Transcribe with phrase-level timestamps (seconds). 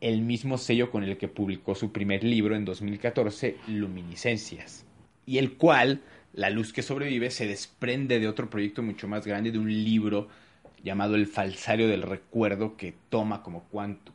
[0.00, 4.84] el mismo sello con el que publicó su primer libro en 2014, Luminiscencias,
[5.26, 6.00] y el cual,
[6.32, 10.28] La luz que sobrevive, se desprende de otro proyecto mucho más grande, de un libro
[10.84, 13.64] llamado El falsario del recuerdo, que toma como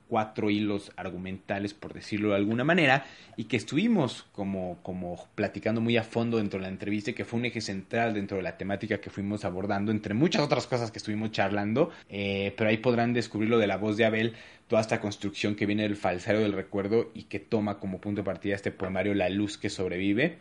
[0.08, 5.98] cuatro hilos argumentales, por decirlo de alguna manera, y que estuvimos como, como platicando muy
[5.98, 9.02] a fondo dentro de la entrevista, que fue un eje central dentro de la temática
[9.02, 13.50] que fuimos abordando, entre muchas otras cosas que estuvimos charlando, eh, pero ahí podrán descubrir
[13.50, 14.36] lo de la voz de Abel,
[14.68, 18.26] toda esta construcción que viene del falsario del recuerdo y que toma como punto de
[18.26, 20.38] partida este poemario La luz que sobrevive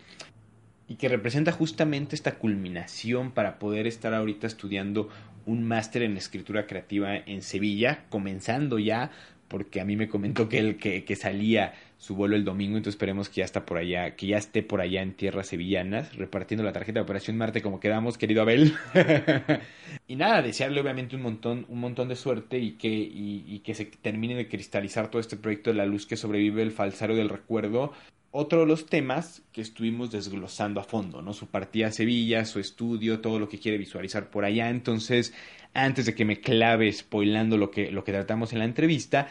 [0.89, 5.11] y que representa justamente esta culminación para poder estar ahorita estudiando
[5.49, 9.11] un máster en escritura creativa en Sevilla, comenzando ya,
[9.49, 12.97] porque a mí me comentó que, el, que, que, salía su vuelo el domingo, entonces
[12.97, 16.63] esperemos que ya está por allá, que ya esté por allá en tierras sevillanas, repartiendo
[16.65, 18.75] la tarjeta de Operación Marte como quedamos, querido Abel.
[20.07, 23.73] y nada, desearle obviamente un montón, un montón de suerte y que, y, y que
[23.73, 27.31] se termine de cristalizar todo este proyecto de la luz que sobrevive el falsario del
[27.31, 27.95] recuerdo
[28.31, 31.33] otro de los temas que estuvimos desglosando a fondo, ¿no?
[31.33, 34.69] Su partida a Sevilla, su estudio, todo lo que quiere visualizar por allá.
[34.69, 35.33] Entonces,
[35.75, 39.29] antes de que me clave spoilando lo que, lo que tratamos en la entrevista,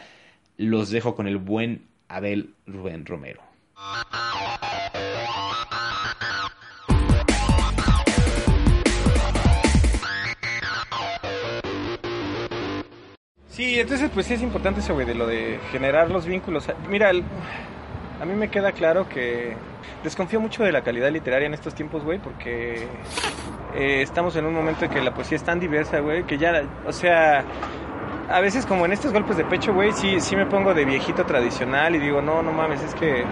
[0.56, 3.42] los dejo con el buen Abel Rubén Romero.
[13.48, 16.68] Sí, entonces pues sí es importante eso, güey, de lo de generar los vínculos.
[16.88, 17.24] Mira, el,
[18.20, 19.56] a mí me queda claro que
[20.02, 22.86] desconfío mucho de la calidad literaria en estos tiempos, güey, porque
[23.74, 26.62] eh, estamos en un momento en que la poesía es tan diversa, güey, que ya,
[26.86, 27.44] o sea,
[28.30, 31.24] a veces como en estos golpes de pecho, güey, sí, sí me pongo de viejito
[31.24, 33.24] tradicional y digo, no, no mames, es que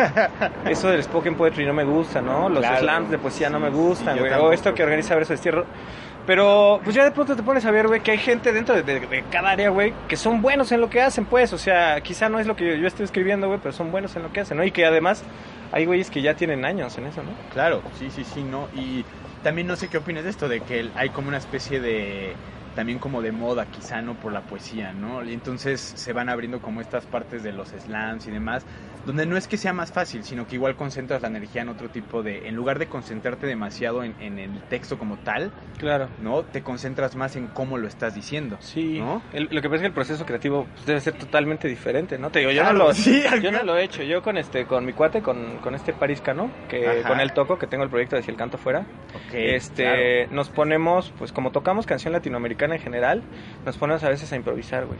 [0.70, 2.48] eso del spoken poetry no me gusta, ¿no?
[2.48, 2.80] Los claro.
[2.80, 5.66] slams de poesía no me gustan, güey, o esto que organiza Verso Destierro.
[6.26, 9.24] Pero pues ya de pronto te pones a ver, güey, que hay gente dentro de,
[9.30, 11.52] cada área, güey, que son buenos en lo que hacen, pues.
[11.52, 14.16] O sea, quizá no es lo que yo, yo estoy escribiendo, güey, pero son buenos
[14.16, 14.64] en lo que hacen, ¿no?
[14.64, 15.22] Y que además
[15.72, 17.30] hay güeyes que ya tienen años en eso, ¿no?
[17.52, 18.68] Claro, sí, sí, sí, ¿no?
[18.74, 19.04] Y
[19.42, 22.34] también no sé qué opinas de esto, de que hay como una especie de
[22.74, 25.24] también como de moda quizá no por la poesía, ¿no?
[25.24, 28.64] Y entonces se van abriendo como estas partes de los slams y demás,
[29.06, 31.88] donde no es que sea más fácil, sino que igual concentras la energía en otro
[31.88, 36.42] tipo de, en lugar de concentrarte demasiado en, en el texto como tal, claro, ¿no?
[36.42, 38.98] Te concentras más en cómo lo estás diciendo, sí.
[38.98, 39.22] ¿no?
[39.32, 42.30] El, lo que pasa es que el proceso creativo pues, debe ser totalmente diferente, ¿no?
[42.30, 44.66] Te digo, yo claro, no lo, sí, yo no lo he hecho, yo con este,
[44.66, 47.08] con mi cuate, con, con este Pariscano, que Ajá.
[47.08, 48.84] con él toco, que tengo el proyecto de Si el canto fuera,
[49.28, 49.84] okay, este,
[50.24, 50.34] claro.
[50.34, 53.22] nos ponemos, pues como tocamos canción latinoamericana en general,
[53.64, 54.98] nos ponemos a veces a improvisar, güey.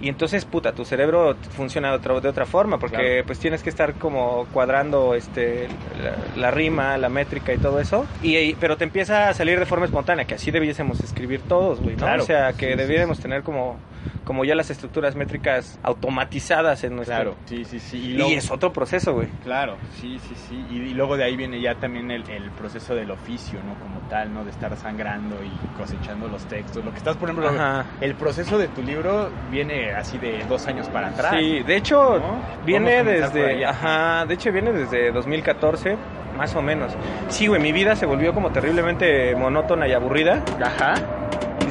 [0.00, 3.15] Y entonces, puta, tu cerebro funciona de otra, de otra forma, porque Claro.
[3.24, 5.68] Pues tienes que estar como cuadrando este,
[6.02, 8.06] la, la rima, la métrica y todo eso.
[8.22, 11.80] Y, y- pero te empieza a salir de forma espontánea, que así debiésemos escribir todos,
[11.80, 12.02] güey, ¿no?
[12.02, 12.22] Claro.
[12.22, 13.78] O sea, que Sí, sí, debiéramos tener como,
[14.24, 17.14] como ya las estructuras métricas automatizadas en nuestro...
[17.16, 17.96] Claro, sí, sí, sí.
[17.98, 19.28] Y, luego- es otro proceso, güey.
[19.44, 20.66] Claro, sí, sí, sí.
[20.70, 23.74] Y, y luego de ahí viene ya también el, el proceso del oficio, ¿no?
[23.78, 24.44] Como tal, ¿no?
[24.44, 26.84] De estar sangrando y cosechando los textos.
[26.84, 27.84] Lo que estás, por ejemplo, Ajá.
[28.00, 31.34] el proceso de tu libro viene así de dos años para atrás.
[31.38, 32.40] Sí, de hecho, ¿no?
[32.64, 33.64] viene desde.
[33.64, 35.96] Ajá, de hecho, viene desde 2014,
[36.36, 36.92] más o menos.
[37.28, 40.42] Sí, güey, mi vida se volvió como terriblemente monótona y aburrida.
[40.62, 40.94] Ajá.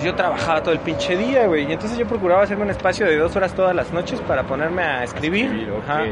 [0.06, 1.68] Yo trabajaba todo el pinche día, güey.
[1.68, 4.84] Y entonces yo procuraba hacerme un espacio de dos horas todas las noches para ponerme
[4.84, 5.46] a escribir.
[5.46, 5.84] Escribir, ok.
[5.84, 6.04] Ajá.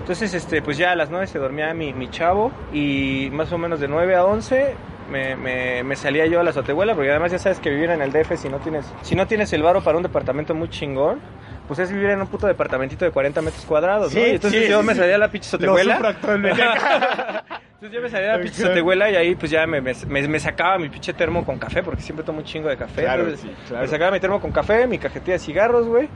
[0.00, 2.50] Entonces, este, pues ya a las 9 se dormía mi, mi chavo.
[2.72, 4.74] Y más o menos de 9 a 11
[5.12, 6.96] me, me, me salía yo a la azotehuela.
[6.96, 9.52] Porque además ya sabes que vivir en el DF, si no tienes, si no tienes
[9.52, 11.20] el varo para un departamento muy chingón.
[11.68, 14.20] Pues es vivir en un puto departamentito de 40 metros cuadrados, ¿no?
[14.20, 16.16] Sí, Y entonces sí, yo sí, me salía a la pinche azotehuela.
[17.76, 20.78] Entonces yo me salía a la pinche azotehuela y ahí pues ya me, me, sacaba
[20.78, 23.02] mi pinche termo con café, porque siempre tomo un chingo de café.
[23.02, 23.82] Claro, Entonces, sí, claro.
[23.84, 26.08] Me sacaba mi termo con café, mi cajetilla de cigarros, güey.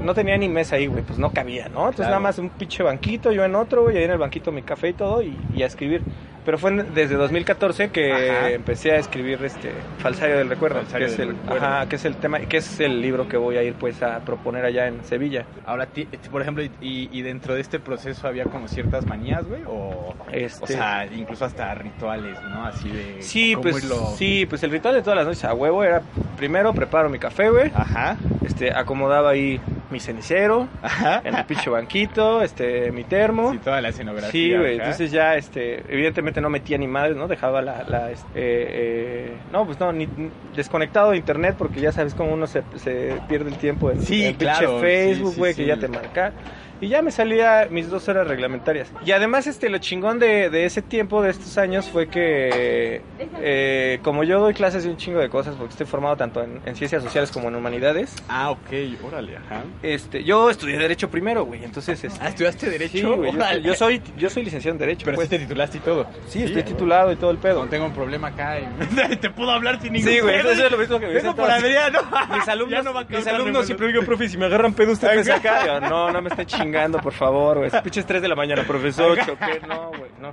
[0.00, 1.80] No tenía ni mesa ahí, güey, pues no cabía, ¿no?
[1.80, 2.10] Entonces Claro.
[2.10, 4.90] nada más un pinche banquito, yo en otro, güey, ahí en el banquito mi café
[4.90, 6.02] y todo, y, y a escribir.
[6.44, 8.50] Pero fue en- desde 2014 que Ajá.
[8.50, 11.66] empecé a escribir este Falsario del Recuerdo, Falsario que es del el, Recuerdo.
[11.66, 14.20] ajá, que es el tema, que es el libro que voy a ir pues a
[14.20, 15.44] proponer allá en Sevilla.
[15.66, 15.88] Ahora,
[16.30, 20.64] por ejemplo, y, y dentro de este proceso había como ciertas manías, güey, o, Este-
[20.64, 22.64] o sea, incluso hasta rituales, ¿no?
[22.66, 25.54] Así de Sí, cómo pues irlo- sí, pues el ritual de todas las noches a
[25.54, 26.02] huevo era
[26.36, 27.70] primero preparo mi café, güey.
[27.74, 29.60] Ajá, Este, acomodaba ahí
[29.90, 31.20] mi cenicero ajá.
[31.24, 33.52] en el pinche banquito, este, mi termo.
[33.52, 34.30] Sí, toda la escenografía.
[34.30, 37.26] Sí, güey, entonces ya, este, evidentemente no metía ni madres, ¿no?
[37.28, 41.80] Dejaba la, la, este, eh, eh, no, pues no, ni, ni- desconectado de internet porque
[41.80, 45.34] ya sabes cómo uno se, se pierde el tiempo en, Sí, pinche claro, Facebook, sí,
[45.34, 45.62] sí, güey, sí.
[45.62, 46.32] que ya te marca.
[46.80, 48.92] Y ya me salía mis dos horas reglamentarias.
[49.04, 53.02] Y además, este, lo chingón de, de ese tiempo, de estos años, fue que
[53.40, 56.60] eh, como yo doy clases de un chingo de cosas, porque estoy formado tanto en,
[56.64, 58.58] en ciencias sociales como en humanidades, Ah, ok,
[59.04, 59.62] órale, ajá.
[59.82, 62.02] este, yo estudié Derecho primero, güey, entonces...
[62.04, 62.92] Este, Ah, ¿estudiaste Derecho?
[62.98, 63.32] Sí, güey,
[63.62, 65.28] yo, soy, yo soy licenciado en Derecho, Pero pues.
[65.28, 66.06] sí te titulaste y todo.
[66.28, 67.64] Sí, estoy titulado y todo el pedo.
[67.64, 70.70] No tengo un problema acá y te puedo hablar sin ningún Sí, güey, eso es
[70.70, 71.98] lo mismo que me dicen por todas- Adriano.
[72.34, 75.14] Mis alumnos, Ya no a mis alumnos siempre digo, profe, si me agarran pedo, usted
[75.16, 75.80] me saca.
[75.80, 76.67] No, no me esté chingando,
[77.02, 77.68] por favor, güey.
[77.68, 79.16] Es pinches 3 de la mañana, profesor.
[79.16, 79.60] ¿Qué?
[79.66, 80.32] No, güey, no.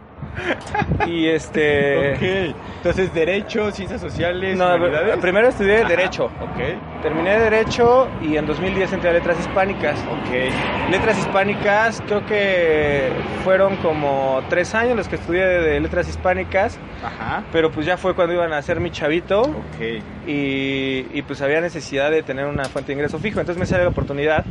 [1.08, 2.14] Y este...
[2.16, 5.18] Ok, entonces Derecho, Ciencias Sociales, No, Humanidades.
[5.18, 5.86] primero estudié.
[5.86, 6.26] Derecho.
[6.26, 10.00] Ok, Terminé Derecho y en 2010 entré a Letras Hispánicas.
[10.00, 10.92] ok.
[10.92, 13.10] Letras Hispánicas, creo que
[13.44, 17.44] fueron como tres años los que estudié de Letras Hispánicas, Ajá.
[17.52, 20.28] pero pues ya fue cuando iban a hacer mi chavito Ok.
[20.28, 23.86] y, y, pues había necesidad de tener una fuente de ingreso fijo, entonces me salió
[23.86, 24.44] la oportunidad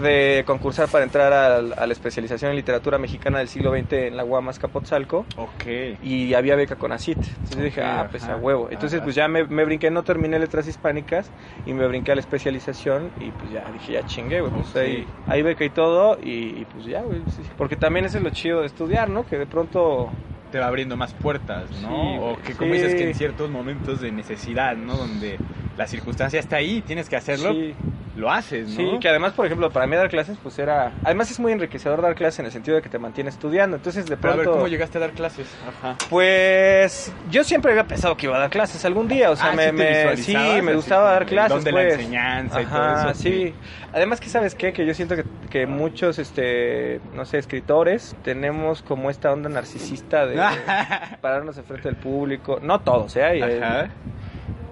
[0.00, 4.24] de concursar para entrar a, la especialización en literatura mexicana del siglo XX en la
[4.24, 5.66] UAM Azcapotzalco Ok.
[6.02, 7.18] y había beca con ACIT.
[7.18, 8.34] Entonces dije, ah, pues ajá.
[8.34, 8.68] a huevo.
[8.70, 9.04] Entonces Ajá.
[9.04, 11.30] pues ya me, me brinqué, no terminé letras hispánicas
[11.64, 14.52] y me brinqué a la especialización y pues ya dije, ya chingué, güey.
[14.52, 14.76] Pues Ok.
[14.76, 17.20] ahí, ahí beca y todo y, y, pues ya, güey.
[17.28, 17.42] sí.
[17.56, 19.26] Porque también eso es lo chido de estudiar, ¿no?
[19.26, 20.10] Que de pronto...
[20.52, 21.88] Te va abriendo más puertas, ¿no?
[21.88, 22.78] Sí, o que como sí.
[22.80, 24.96] dices que en ciertos momentos de necesidad, ¿no?
[24.96, 25.38] Donde
[25.76, 27.74] la circunstancia está ahí, tienes que hacerlo, Sí,
[28.16, 28.76] lo haces, ¿no?
[28.76, 30.90] sí, que además, por ejemplo, para mí dar clases, pues era...
[31.04, 33.76] Además es muy enriquecedor dar clases en el sentido de que te mantiene estudiando.
[33.76, 34.50] Entonces de Pero a pronto...
[34.52, 35.46] ver, ¿cómo llegaste a dar clases?
[35.68, 35.96] Ajá.
[36.08, 39.54] Pues yo siempre había pensado que iba a dar clases algún día, o sea, Ah,
[39.54, 41.58] me, ¿sí me- sí, me gustaba dar clases.
[41.58, 41.94] el don de la pues.
[41.98, 43.54] enseñanza y todo Ajá, eso, sí.
[43.92, 48.80] Además que sabes qué, que yo siento que, que muchos, este, no sé, escritores tenemos
[48.80, 50.36] como esta onda narcisista de
[51.20, 53.40] pararnos enfrente del público, no todos, ¿eh?
[53.40, 53.90] Eh, Ajá.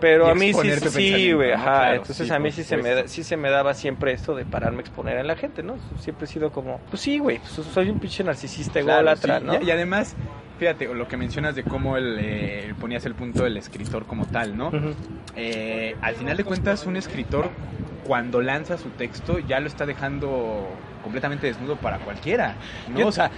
[0.05, 1.65] Pero a mí sí, sí, güey, ajá.
[1.65, 4.45] Claro, Entonces sí, a mí sí se, me, sí se me daba siempre esto de
[4.45, 5.77] pararme a exponer en la gente, ¿no?
[5.99, 9.47] Siempre he sido como, pues sí, güey, pues soy un pinche narcisista Claro, ególatra, sí.
[9.47, 9.55] ¿no?
[9.63, 10.15] Y, y además,
[10.59, 14.59] fíjate, lo que mencionas de cómo el, eh, ponías el punto del escritor como tal,
[14.59, 14.71] ¿no?
[15.37, 17.49] Eh, al final de cuentas, un escritor,
[18.07, 20.69] cuando lanza su texto, ya lo está dejando
[21.03, 22.57] completamente desnudo para cualquiera,
[22.89, 22.99] ¿no?
[23.01, 23.31] Yo- O sea,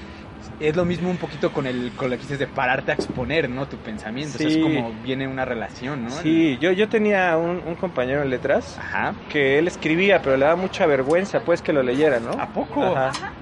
[0.61, 3.49] es lo mismo un poquito con el con lo que dices de pararte a exponer,
[3.51, 3.67] ¿no?
[3.67, 4.37] Tu pensamiento.
[4.37, 4.57] O sea, Sí.
[4.57, 6.11] es como viene una relación, ¿no?
[6.11, 9.15] Sí, yo, yo tenía un, un compañero en letras Ajá.
[9.29, 12.31] que él escribía, pero le daba mucha vergüenza, pues, que lo leyera, ¿no?
[12.41, 12.83] ¿A poco?
[12.85, 13.33] Ajá.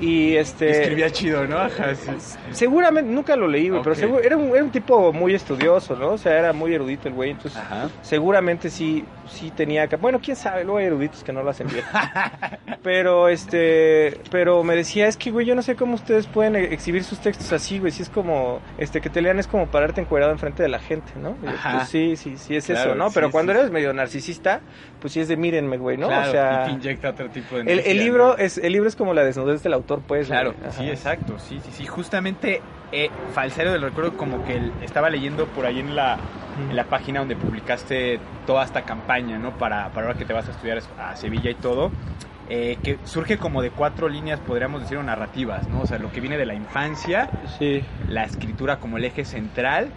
[0.00, 0.70] Y este...
[0.82, 1.58] Escribía chido, ¿no?
[1.58, 2.10] Ajá, sí.
[2.52, 6.10] Seguramente, nunca lo leí, güey, pero seguro- era, un, era un tipo muy estudioso, ¿no?
[6.12, 7.88] O sea, era muy erudito el güey, entonces Ajá.
[8.02, 9.88] seguramente sí, sí tenía.
[10.00, 11.84] Bueno, quién sabe, luego hay eruditos que no lo hacen bien.
[12.82, 16.72] pero, este, pero me decía, es que, güey, yo no sé cómo ustedes pueden e-
[16.72, 20.00] exhibir sus textos así, güey, si es como, este, que te lean es como pararte
[20.00, 21.30] encuerado enfrente de la gente, ¿no?
[21.42, 23.10] Yo, pues sí, sí, sí es Claro, eso, ¿no?
[23.12, 23.58] Pero sí, cuando sí.
[23.58, 24.60] eres medio narcisista,
[25.00, 26.06] pues sí es de mírenme, güey, ¿no?
[26.08, 26.62] Claro, o sea...
[26.62, 28.36] y te inyecta otro tipo de El, libro ¿no?
[28.36, 30.26] es el libro es como la desnudez del autor, pues.
[30.26, 31.86] Claro, sí, exacto, sí, sí, sí.
[31.86, 36.18] Justamente eh, Falsario del Recuerdo, como que el- estaba leyendo por ahí en la,
[36.56, 39.52] en la página donde publicaste toda esta campaña, ¿no?
[39.58, 41.92] Para, para ahora que te vas a estudiar a Sevilla y todo,
[42.48, 45.80] eh, que surge como de cuatro líneas, podríamos decir, narrativas, ¿no?
[45.80, 47.84] O sea, lo que viene de la infancia, Sí.
[48.08, 49.92] la escritura como el eje central,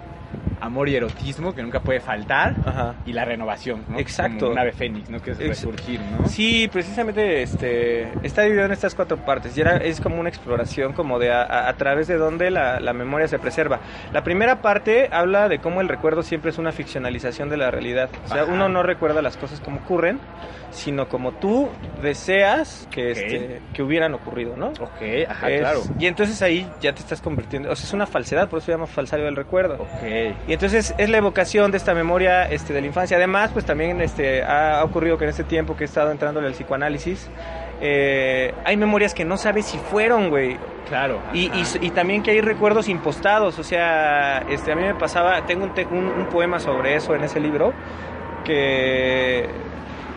[0.62, 2.96] amor y erotismo, que nunca puede faltar, Ajá.
[3.06, 4.00] y la renovación, ¿no?
[4.00, 4.39] Exacto.
[4.41, 5.22] Como un ave fénix, ¿no?
[5.22, 6.27] Que es resurgir, ¿no?
[6.27, 10.94] Sí, precisamente este está dividido en estas cuatro partes y era, es como una exploración
[10.94, 13.80] como de a, a- a través de donde la, la memoria se preserva.
[14.13, 18.10] La primera parte habla de cómo el recuerdo siempre es una ficcionalización de la realidad.
[18.25, 18.51] O sea, Ajá.
[18.53, 20.20] uno no recuerda las cosas como ocurren,
[20.72, 21.70] sino como tú
[22.01, 24.68] deseas que, este, que hubieran ocurrido, ¿no?
[24.70, 25.82] Ok, ajá, Es- claro.
[26.00, 28.72] Y entonces ahí ya te estás convirtiendo, o sea, es una falsedad, por eso se
[28.74, 29.75] llama falsario del recuerdo.
[29.75, 30.03] Ok.
[30.51, 33.15] Y entonces es la evocación de esta memoria este, de la infancia.
[33.15, 36.53] Además, pues también este, ha ocurrido que en este tiempo que he estado entrándole al
[36.53, 37.29] psicoanálisis,
[37.79, 40.58] eh, hay memorias que no sabes si fueron, güey.
[40.89, 41.20] Claro.
[41.31, 43.60] Y, y, y también que hay recuerdos impostados.
[43.60, 47.15] O sea, este, a mí me pasaba, tengo un, te- un, un poema sobre eso
[47.15, 47.72] en ese libro,
[48.43, 49.48] que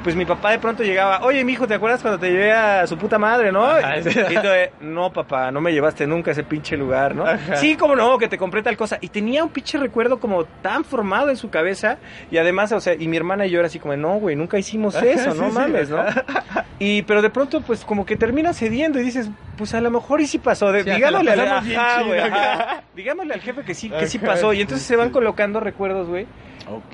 [0.05, 2.99] pues mi papá de pronto llegaba, oye, mijo, ¿te acuerdas cuando te llevé a su
[2.99, 3.65] puta madre, no?
[3.65, 3.97] Ajá.
[3.97, 7.27] Y entonces, no, papá, no me llevaste nunca a ese pinche lugar, ¿no?
[7.27, 7.57] Ajá.
[7.57, 8.99] Sí, como no, que te compré tal cosa.
[9.01, 11.97] Y tenía un pinche recuerdo como tan formado en su cabeza.
[12.31, 14.59] Y además, o sea, y mi hermana y yo era así como, no, güey, nunca
[14.59, 15.53] hicimos eso, no sí.
[15.53, 16.05] mames, ¿no?
[16.79, 20.21] Y, pero de pronto, pues como que termina cediendo y dices, pues a lo mejor
[20.21, 20.73] y sí pasó.
[20.73, 24.53] De, digámosle, al, digámosle al jefe que sí, que sí pasó.
[24.53, 26.27] Y entonces se van colocando recuerdos, güey.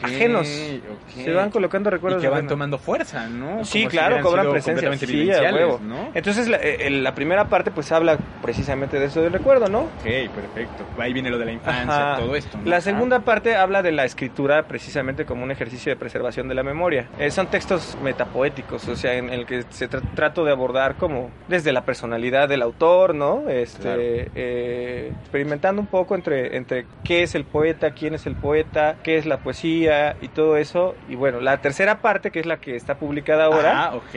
[0.02, 0.46] Ajenos.
[0.46, 3.64] Se van colocando y recuerdos que van tomando fuerza, ¿no?
[3.64, 4.92] Sí, Como claro, cobran presencia.
[4.96, 5.80] Sí, a huevo.
[5.82, 6.10] ¿no?
[6.14, 9.80] Entonces la, eh, la primera parte pues habla precisamente de eso del recuerdo, ¿no?
[9.80, 10.02] Ok,
[10.34, 10.84] perfecto.
[10.98, 12.20] Ahí viene lo de la infancia, Ajá.
[12.20, 12.58] todo esto.
[12.58, 12.68] ¿no?
[12.68, 16.62] La segunda parte habla de la escritura precisamente como un ejercicio de preservación de la
[16.62, 17.06] memoria.
[17.18, 21.30] Eh, son textos metapoéticos, o sea, en el que se tra- trato de abordar como
[21.48, 23.48] desde la personalidad del autor, ¿no?
[23.48, 24.00] Este, Claro.
[24.02, 29.16] eh, experimentando un poco entre, entre qué es el poeta, quién es el poeta, qué
[29.16, 30.94] es la poesía y todo eso.
[31.08, 34.14] Y bueno, la tercera parte, que es la que está publicada ahora, ok.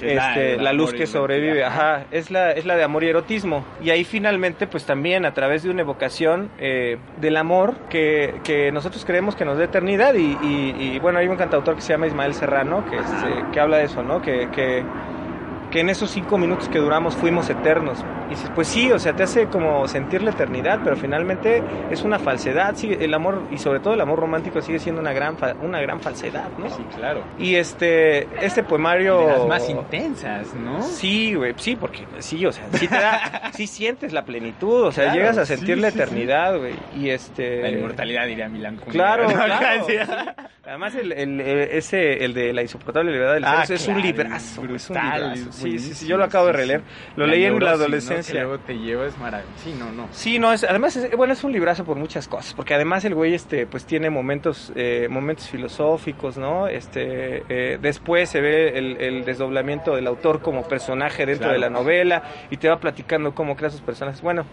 [0.00, 3.64] este, la, luz que sobrevive, ajá, es la, es la de amor y erotismo.
[3.82, 8.72] Y ahí finalmente, pues también a través de una evocación eh, del amor que, que
[8.72, 10.14] nosotros creemos que nos da eternidad.
[10.14, 13.60] Y, y- y, bueno, hay un cantautor que se llama Ismael Serrano que, este, que
[13.60, 14.20] habla de eso, ¿no?
[14.20, 14.82] Que, que,
[15.74, 18.04] que en esos cinco minutos que duramos fuimos eternos.
[18.28, 22.02] Y dices, pues sí, o sea, te hace como sentir la eternidad, pero finalmente es
[22.02, 22.76] una falsedad.
[22.76, 25.80] Sigue, el amor, y sobre todo el amor romántico, sigue siendo una gran, fa- una
[25.80, 26.70] gran falsedad, ¿no?
[26.70, 27.24] Sí, claro.
[27.40, 29.18] Y este, este poemario...
[29.18, 30.80] De las más intensas, ¿no?
[30.80, 34.92] Sí, güey, sí, porque sí, o sea, sí te da, sí sientes la plenitud, o
[34.92, 36.02] sea, Claro, llegas a sí, sentir la sí, sí.
[36.02, 37.62] eternidad, güey, y este...
[37.62, 38.76] La inmortalidad, diría Milán.
[38.88, 39.34] Claro, ¿no?
[39.34, 39.84] claro.
[39.88, 39.94] Sí.
[40.66, 44.00] Además, el, el- el- ese, el de la insoportable levedad del Ah, sexo es un
[44.00, 45.63] librazo, brutal, es un librazo.
[45.64, 46.82] Sí, sí, sí, yo lo acabo de releer,
[47.16, 47.76] lo leí en la ¿no?
[47.76, 48.32] adolescencia.
[48.34, 49.58] Que luego te llevas maravilloso.
[49.64, 50.08] Sí, no, no.
[50.12, 53.14] Sí, no, es, además, es, bueno, es un librazo por muchas cosas, porque además el
[53.14, 56.68] güey, este, pues tiene momentos, eh, momentos filosóficos, ¿no?
[56.68, 61.52] Este, eh, después se ve el, el desdoblamiento del autor como personaje dentro Claro.
[61.54, 64.22] de la novela y te va platicando cómo crea sus personajes.
[64.22, 64.44] Bueno,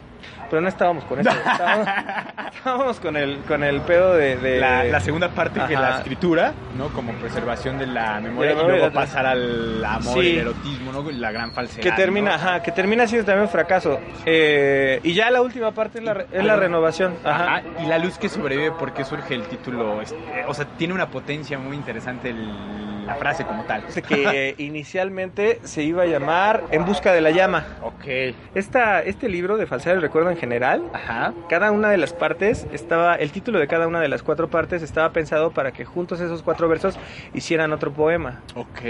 [0.51, 1.87] pero no estábamos con eso, estábamos,
[2.55, 5.81] estábamos con el, con el pedo de, de- La, la segunda parte que Ajá.
[5.89, 6.89] la escritura, ¿no?
[6.89, 10.19] Como preservación de la memoria y luego pasar al amor Sí.
[10.19, 11.09] y el erotismo, ¿no?
[11.11, 11.81] La gran falsedad.
[11.81, 12.35] que termina, ¿no?
[12.35, 13.99] ajá, que termina siendo también un fracaso.
[14.25, 17.15] Eh, y ya la última parte es la, es la renovación.
[17.23, 17.43] Ajá.
[17.55, 20.01] Ajá, y la luz que sobrevive, ¿por qué surge el título?
[20.01, 20.17] Este,
[20.47, 23.85] o sea, tiene una potencia muy interesante el- la frase como tal.
[23.85, 27.65] Dice que inicialmente se iba a llamar En busca de la llama.
[27.81, 28.35] Ok.
[28.55, 31.33] Esta, este libro de Falsear el Recuerdo en general, Ajá.
[31.49, 34.81] cada una de las partes estaba, el título de cada una de las cuatro partes
[34.81, 36.97] estaba pensado para que juntos esos cuatro versos
[37.33, 38.41] hicieran otro poema.
[38.55, 38.81] Ok,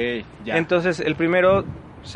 [0.45, 0.57] ya.
[0.57, 1.63] Entonces, el primero,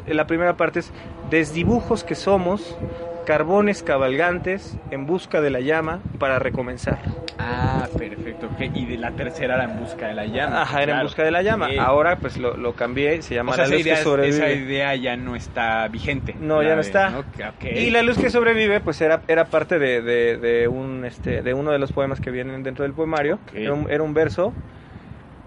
[0.07, 0.91] la primera parte es
[1.29, 2.77] Desdibujos que somos,
[3.25, 6.99] carbones cabalgantes en busca de la llama para recomenzar.
[7.39, 8.49] ah, perfecto.
[8.73, 10.61] Y de la tercera era en busca de la llama.
[10.61, 11.67] Ajá, era en busca de la llama.
[11.79, 14.03] Ahora pues lo, lo cambié, se llama O sea, La esa luz idea, que esa
[14.09, 14.55] sobrevive.
[14.55, 16.35] idea ya no está vigente.
[16.39, 17.23] No, ya no está.
[17.75, 21.53] Y la luz que sobrevive, pues era, era parte de, de- de un, este, de
[21.53, 23.39] uno de los poemas que vienen dentro del poemario.
[23.53, 24.53] Era, un, era un verso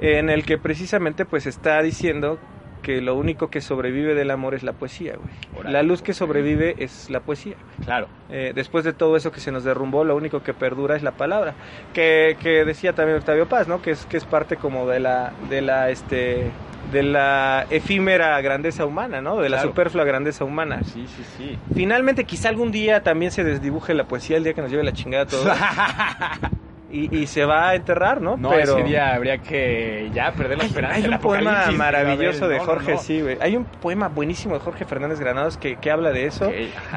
[0.00, 2.38] en el que precisamente pues está diciendo
[2.78, 5.72] que lo único que sobrevive del amor es la poesía, güey.
[5.72, 7.54] La luz que sobrevive es la poesía.
[7.84, 8.08] Claro.
[8.30, 11.12] Eh, después de todo eso que se nos derrumbó, lo único que perdura es la
[11.12, 11.54] palabra.
[11.94, 13.82] Que, que decía también Octavio Paz, ¿no?
[13.82, 16.50] Que es, que es parte como de la, de la, este,
[16.92, 19.36] de la efímera grandeza humana, ¿no?
[19.40, 19.70] De la Claro.
[19.70, 20.80] superflua grandeza humana.
[20.84, 21.58] Sí, sí, sí.
[21.74, 24.92] Finalmente, quizá algún día también se desdibuje la poesía el día que nos lleve la
[24.92, 25.44] chingada todo.
[26.90, 28.36] y, y se va a enterrar, ¿no?
[28.36, 30.96] No, Pero ese día habría que ya perder la esperanza.
[30.96, 33.02] hay un poema maravilloso de Jorge, no, no.
[33.02, 33.38] sí, güey.
[33.40, 36.50] Hay un poema buenísimo de Jorge Fernández Granados que, que habla de eso.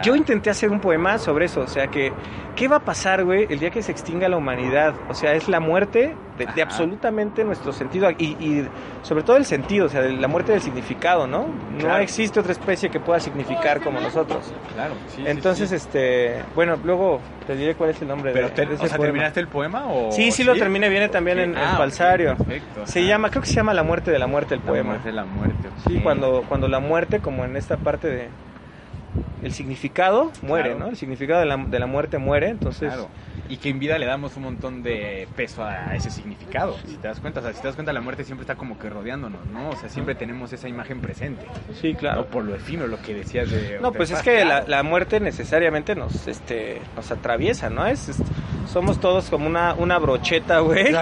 [0.04, 2.14] Yo intenté hacer un poema sobre eso, o sea que,
[2.56, 4.94] ¿qué va a pasar, güey, el día que se extinga la humanidad?
[5.10, 8.68] O sea, es la muerte de, de absolutamente nuestro sentido y, y
[9.02, 11.48] sobre todo el sentido, o sea, de la muerte del significado, ¿no?
[11.82, 14.54] No existe otra especie que pueda significar como nosotros.
[14.74, 15.76] Claro, sí, sí, Entonces, sí.
[15.76, 17.20] este, bueno, luego
[17.52, 19.12] te diré cuál es el nombre Pero de, te- de o ese sea, poema.
[19.12, 20.12] ¿terminaste el poema o...?
[20.12, 22.36] Sí, sí lo terminé, viene también en, Ah, Falsario.
[22.38, 24.90] perfecto, Se llama, creo que se llama La muerte de la muerte el La poema.
[24.92, 25.70] muerte, la muerte.
[25.88, 26.04] Sí, ok.
[26.04, 28.28] cuando, cuando la muerte, como en esta parte de...
[29.44, 30.86] El significado muere, Claro.
[30.86, 30.90] ¿no?
[30.92, 32.94] El significado de la, de la muerte muere, entonces...
[32.94, 33.10] Claro.
[33.52, 36.78] Y que en vida le damos un montón de peso a ese significado.
[36.88, 38.80] Si te das cuenta, o sea, si te das cuenta, la muerte siempre está como
[38.80, 39.72] que rodeándonos, ¿no?
[39.72, 41.46] O sea, siempre tenemos esa imagen presente.
[41.82, 42.22] Sí, claro.
[42.22, 43.78] No por lo efímero, lo que decías de.
[43.82, 47.86] No, pues es que la, muerte necesariamente nos, este, nos atraviesa, ¿no?
[47.86, 48.24] Es, es-
[48.72, 50.92] somos todos como una, una brocheta, güey.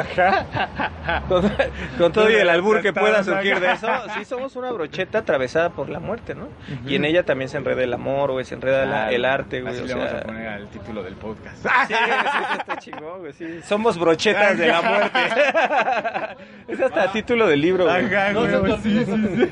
[1.27, 1.51] Con,
[1.97, 3.87] con todo y el albur que pueda surgir de eso.
[4.15, 6.47] Sí, somos una brocheta atravesada por la muerte, ¿no?
[6.85, 9.73] Y en ella también se enreda el amor, güey, se enreda la- el arte, güey.
[9.73, 11.57] Así o le vamos sea, a poner al título del podcast.
[11.87, 13.59] Sí, sí, está chingón, güey, sí.
[13.63, 15.19] Somos brochetas de la muerte.
[16.67, 18.05] es hasta título del libro, güey.
[18.05, 19.51] Ajá, güey, sí, sí, sí.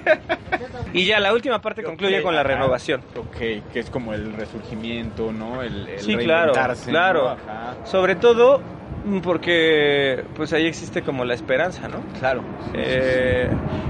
[0.94, 2.50] Y ya la última parte concluye con la ajá.
[2.50, 3.02] renovación.
[3.16, 3.36] Ok,
[3.74, 5.62] que es como el resurgimiento, ¿no?
[5.62, 7.24] El, el Sí, claro, reinventarse, claro.
[7.24, 7.30] ¿no?
[7.52, 7.74] Ajá.
[8.08, 8.62] Sobre todo
[9.06, 12.00] mm, porque pues ahí existe como la esperanza, ¿no?
[12.18, 12.42] Claro.
[12.74, 13.50] Eh,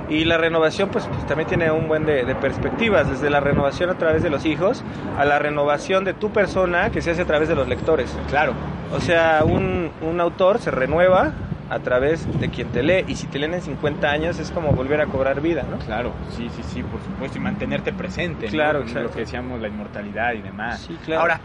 [0.10, 3.92] y la renovación pues, pues, también tiene un buen de, de perspectivas, desde la renovación
[3.92, 4.84] a través de los hijos
[5.20, 8.18] a la renovación de tu persona que se hace a través de los lectores.
[8.28, 8.54] Claro.
[8.92, 11.34] O sea, un, un autor se renueva
[11.70, 14.72] a través de quien te lee y si te leen en 50 años es como
[14.72, 15.78] volver a cobrar vida, ¿no?
[15.78, 18.52] Claro, sí, sí, sí, por supuesto, y mantenerte presente, ¿no?
[18.52, 19.04] Claro, exacto.
[19.04, 20.80] lo que decíamos, la inmortalidad y demás.
[20.80, 21.22] Sí, claro.
[21.22, 21.40] Ahora,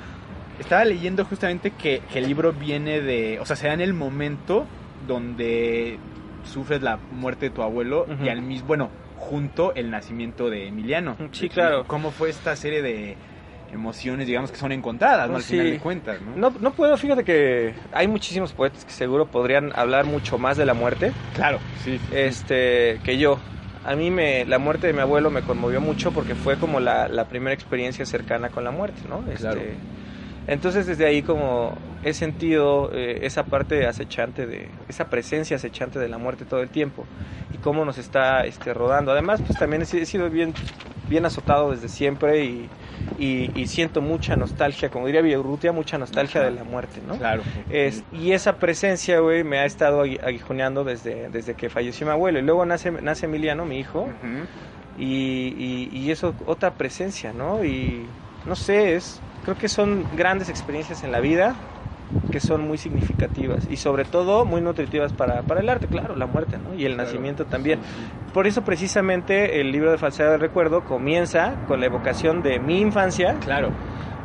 [0.59, 3.94] estaba leyendo justamente que, que el libro viene de, o sea, se da en el
[3.94, 4.66] momento
[5.06, 5.99] donde
[6.44, 11.16] sufres la muerte de tu abuelo y al mismo, bueno, junto el nacimiento de Emiliano.
[11.32, 11.85] Sí, claro.
[11.87, 13.16] ¿Cómo fue esta serie de
[13.73, 15.37] emociones, digamos, que son encontradas, ¿no?
[15.37, 15.52] Al Sí.
[15.52, 16.37] final de cuentas, ¿no?
[16.37, 20.66] No, no puedo, fíjate que hay muchísimos poetas que seguro podrían hablar mucho más de
[20.66, 21.12] la muerte.
[21.35, 21.92] Claro, sí.
[21.92, 22.16] sí, sí.
[22.16, 23.38] este que yo.
[23.85, 27.09] A mí me, la muerte de mi abuelo me conmovió mucho porque fue como la,
[27.09, 29.24] la primera experiencia cercana con la muerte, ¿no?
[29.29, 29.61] Este, Claro.
[30.46, 36.09] Entonces desde ahí como he sentido eh, esa parte acechante de, esa presencia acechante de
[36.09, 37.05] la muerte todo el tiempo
[37.52, 39.12] y cómo nos está este, rodando.
[39.12, 40.52] Además pues también he, he sido bien,
[41.09, 42.68] bien azotado desde siempre y,
[43.18, 46.50] y- y siento mucha nostalgia, como diría Villarrutia, mucha nostalgia Ajá.
[46.50, 47.16] de la muerte, ¿no?
[47.18, 47.42] Claro.
[47.70, 52.12] Es, y esa presencia, güey, me ha estado agui- aguijoneando desde, desde que falleció mi
[52.12, 52.38] abuelo.
[52.38, 54.09] Y luego nace, nace Emiliano, mi hijo,
[54.98, 57.64] y, y, y eso, otra presencia, ¿no?
[57.64, 58.07] Y
[58.46, 61.55] no sé, es, creo que son grandes experiencias en la vida
[62.31, 66.24] que son muy significativas y sobre todo muy nutritivas para, para el arte, claro, la
[66.26, 66.74] muerte, ¿no?
[66.74, 67.07] Y el Claro.
[67.09, 67.81] nacimiento también.
[68.33, 72.81] Por eso precisamente el libro de Falsedad del Recuerdo comienza con la evocación de mi
[72.81, 73.70] infancia, Claro.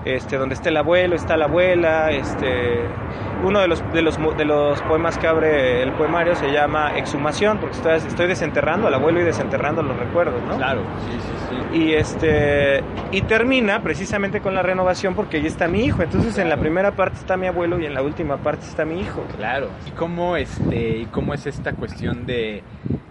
[0.06, 2.80] este, donde está el abuelo, está la abuela, este,
[3.44, 7.58] uno de los, de los, de los poemas que abre el poemario se llama Exhumación,
[7.58, 10.56] porque estoy, estoy desenterrando al abuelo y desenterrando los recuerdos, ¿no?
[10.56, 11.78] Claro, sí, sí, sí.
[11.78, 16.04] Y este y termina precisamente con la renovación porque ahí está mi hijo.
[16.04, 19.00] Entonces en la primera parte está mi abuelo y en la última parte está mi
[19.00, 19.24] hijo.
[19.38, 19.70] Claro.
[19.86, 22.64] ¿Y cómo, este, ¿Y cómo es esta cuestión de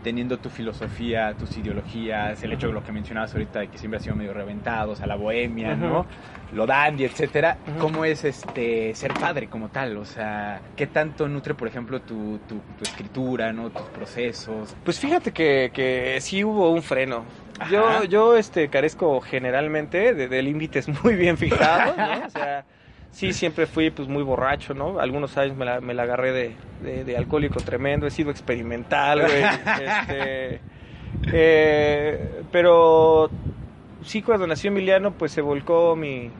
[0.07, 3.99] teniendo tu filosofía, tus ideologías, el hecho de lo que mencionabas ahorita de que siempre
[3.99, 5.75] ha sido medio reventados, a la bohemia.
[5.75, 6.07] ¿no?
[6.53, 7.59] Lo dandy, etcétera.
[7.81, 9.97] ¿Cómo es este ser padre como tal?
[9.97, 13.71] O sea, ¿qué tanto nutre, por ejemplo, tu, tu, tu escritura, ¿no?
[13.71, 14.77] Tus procesos.
[14.85, 17.25] Pues fíjate que, que sí hubo un freno.
[17.59, 17.71] Ajá.
[17.71, 22.27] Yo, yo este, carezco generalmente de, de límites muy bien fijados, ¿no?
[22.27, 22.67] O sea,
[23.11, 24.99] sí, siempre fui pues muy borracho, ¿no?
[25.01, 29.23] Algunos años me la, me la agarré de, de- de alcohólico tremendo, he sido experimental,
[29.23, 29.43] güey.
[29.81, 30.65] este,
[31.31, 33.37] eh, pero
[34.01, 36.39] sí, cuando nació Emiliano, pues se volcó mi,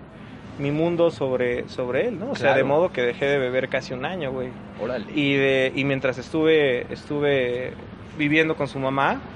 [0.57, 2.33] mi mundo sobre, sobre él, ¿no?
[2.33, 2.59] O sea, Claro.
[2.59, 4.63] de modo que dejé de beber casi un año, güey.
[4.75, 5.07] Órale.
[5.13, 7.79] Y, de, y mientras estuve, estuve
[8.13, 9.31] viviendo con su mamá,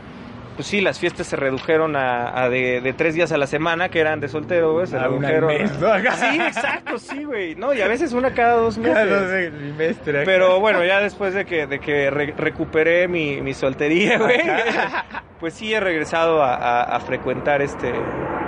[0.57, 3.89] pues sí, las fiestas se redujeron a, a de, de tres días a la semana,
[3.89, 5.47] que eran de soltero, güey, se A redujeron.
[5.49, 5.89] mes, ¿no?
[6.13, 7.55] Sí, exacto, sí, güey.
[7.55, 8.95] No, y a veces una cada dos meses.
[8.95, 10.25] Cada dos trimestres.
[10.27, 14.41] Pero bueno, ya después de que, de que re- recuperé mi, mi soltería, güey,
[15.41, 17.91] pues sí he regresado a, a- a frecuentar este,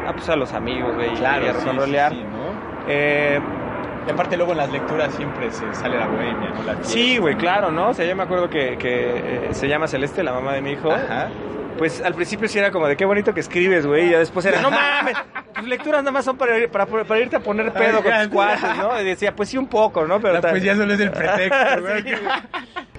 [0.07, 1.59] a, pues a los amigos, güey, Claro, y a sí,
[2.11, 2.43] sí, ¿no?
[2.89, 3.41] Eh,
[4.07, 6.63] Y aparte luego en las lecturas siempre se sale la bohemia, ¿no?
[6.65, 7.91] La sí, güey, claro, ¿no?
[7.91, 10.73] O sea, yo me acuerdo que, que, eh, se llama Celeste, la mamá de mi
[10.73, 10.91] hijo.
[10.93, 11.29] Ajá.
[11.79, 14.09] Pues al principio sí era como de qué bonito que escribes, güey.
[14.09, 15.17] Y ya después era, no mames,
[15.55, 18.29] tus lecturas nada más son para, ir- para, para irte a poner pedo con tus
[18.29, 19.01] cuates, ¿no?
[19.01, 20.21] Y decía, pues sí, un poco, ¿no?
[20.21, 22.03] Pero La ta- poesía solo es el pretexto, güey.
[22.03, 22.11] Sí.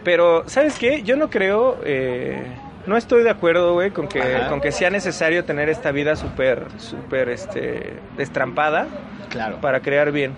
[0.03, 1.03] Pero, ¿sabes qué?
[1.03, 2.41] Yo no creo, eh,
[2.85, 4.47] no estoy de acuerdo, güey, con que, Ajá.
[4.49, 8.87] con que sea necesario tener esta vida súper, súper, este, destrampada
[9.29, 9.57] Claro.
[9.61, 10.35] para crear bien.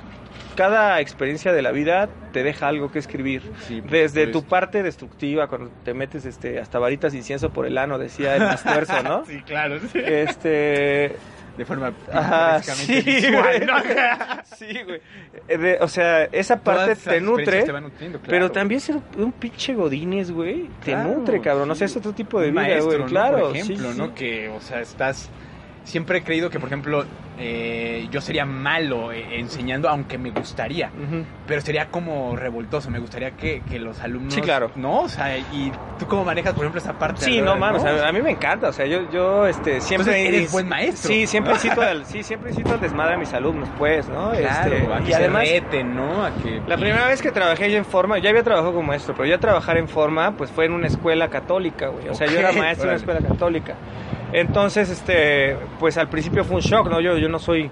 [0.56, 3.42] Cada experiencia de la vida te deja algo que escribir.
[3.68, 7.78] Sí, Desde tu parte destructiva, cuando te metes este, hasta varitas de incienso por el
[7.78, 9.26] ano, decía el Mastuerzo, ¿no?
[9.28, 9.80] Sí, claro.
[9.92, 10.00] sí.
[10.04, 11.16] Este,
[11.58, 13.66] De forma pintorescamente sí, visual.
[13.66, 13.74] ¿no?
[14.56, 15.02] Sí, güey.
[15.48, 17.92] Eh, de- o sea, esa parte te nutre, te claro.
[18.26, 21.70] pero también ser un pinche godines, güey, te Claro, nutre, cabrón.
[21.72, 21.94] O sea, sí.
[21.94, 23.00] es otro tipo de vida, maestro, güey.
[23.00, 23.06] ¿no?
[23.06, 24.06] Claro, Por ejemplo, sí, ¿no?
[24.08, 24.12] sí.
[24.16, 25.30] Que, o sea, estás...
[25.86, 27.06] Siempre he creído que, por ejemplo,
[27.38, 30.90] eh, yo sería malo eh, enseñando, aunque me gustaría.
[31.48, 32.90] Pero sería como revoltoso.
[32.90, 34.34] Me gustaría que, que los alumnos...
[34.34, 34.72] Sí, claro.
[34.76, 35.02] ¿No?
[35.02, 37.24] O sea, y tú cómo manejas, por ejemplo, esa parte.
[37.24, 40.12] Sí, no mames, a, a mí me encanta, o sea, yo, yo este, siempre...
[40.22, 41.08] Entonces, eres buen maestro.
[41.08, 44.32] Sí, siempre incito al, sí, siempre incito al desmadre a mis alumnos, pues, ¿no?
[44.32, 46.26] Claro, Este, a que y además, se reten, ¿no?
[46.26, 46.62] A que...
[46.68, 49.38] la primera vez que trabajé yo en forma, ya había trabajado como maestro, pero ya
[49.38, 52.10] trabajar en forma, pues fue en una escuela católica, güey.
[52.10, 53.76] O sea, yo era maestro en una escuela católica.
[54.34, 57.00] Entonces, este, pues al principio fue un shock, ¿no?
[57.00, 57.70] Yo, yo no soy,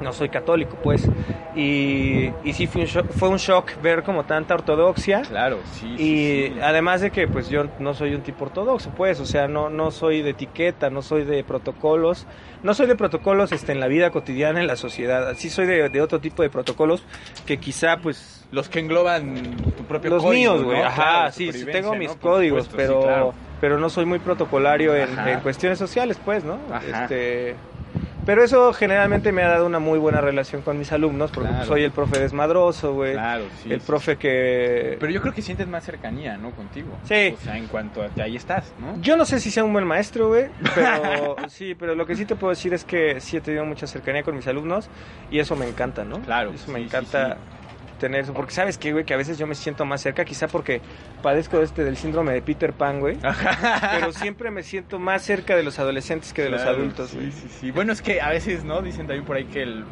[0.00, 1.08] no soy católico, pues.
[1.56, 5.22] Y, y sí fue un, shock, fue un shock ver como tanta ortodoxia.
[5.22, 6.60] Claro, sí, sí, Y sí.
[6.60, 9.90] además de que pues yo no soy un tipo ortodoxo, pues, o sea, no, no
[9.92, 12.26] soy de etiqueta, no soy de protocolos,
[12.64, 15.88] no soy de protocolos este, en la vida cotidiana, en la sociedad, sí soy de,
[15.88, 17.04] de otro tipo de protocolos
[17.46, 20.86] que quizá pues Los que engloban tu propio los código, míos, güey, ¿no?
[20.86, 22.18] ajá, Claro, sí, sí tengo mis ¿no?
[22.20, 23.34] Códigos, supuesto, pero, sí, claro.
[23.64, 25.08] Pero no soy muy protocolario en,
[25.40, 26.58] cuestiones sociales, pues, ¿no?
[26.70, 27.04] Ajá.
[27.04, 27.56] Este,
[28.26, 31.64] pero eso generalmente me ha dado una muy buena relación con mis alumnos, porque Claro.
[31.64, 33.72] soy el profe desmadroso, güey, Claro, sí.
[33.72, 34.98] el sí, profe que...
[35.00, 36.50] Pero yo creo que sientes más cercanía, ¿no?
[36.50, 36.90] Contigo.
[37.04, 37.34] Sí.
[37.40, 39.00] O sea, en cuanto a que ahí estás, ¿no?
[39.00, 42.26] Yo no sé si sea un buen maestro, güey, pero sí, pero lo que sí
[42.26, 44.90] te puedo decir es que sí he tenido mucha cercanía con mis alumnos
[45.30, 46.18] y eso me encanta, ¿no?
[46.20, 47.38] Claro, Eso me sí, encanta
[47.98, 50.48] tener eso, porque sabes qué, güey, que a veces yo me siento más cerca, quizá
[50.48, 50.80] porque
[51.22, 53.16] padezco este del síndrome de Peter Pan, güey,
[53.92, 57.30] pero siempre me siento más cerca de los adolescentes que de los adultos, Sí, güey.
[57.32, 57.70] sí, sí.
[57.70, 58.82] Bueno, es que a veces, ¿no?
[58.82, 59.84] Dicen también por ahí que el,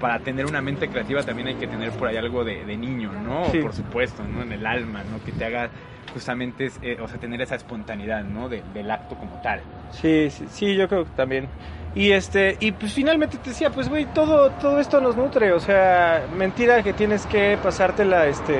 [0.00, 3.12] para tener una mente creativa también hay que tener por ahí algo de, de niño,
[3.12, 3.44] ¿no?
[3.50, 3.58] Sí.
[3.58, 4.42] Por supuesto, ¿no?
[4.42, 5.22] En el alma, ¿no?
[5.24, 5.68] Que te haga
[6.12, 8.48] justamente, es- eh, o sea, tener esa espontaneidad, ¿no?
[8.48, 9.60] De- del acto como tal.
[9.92, 11.48] Sí, sí, sí, yo creo que también.
[11.92, 15.58] Y este, y pues finalmente te decía, pues güey, todo, todo esto nos nutre, o
[15.58, 18.56] sea, mentira que tienes que pasártela este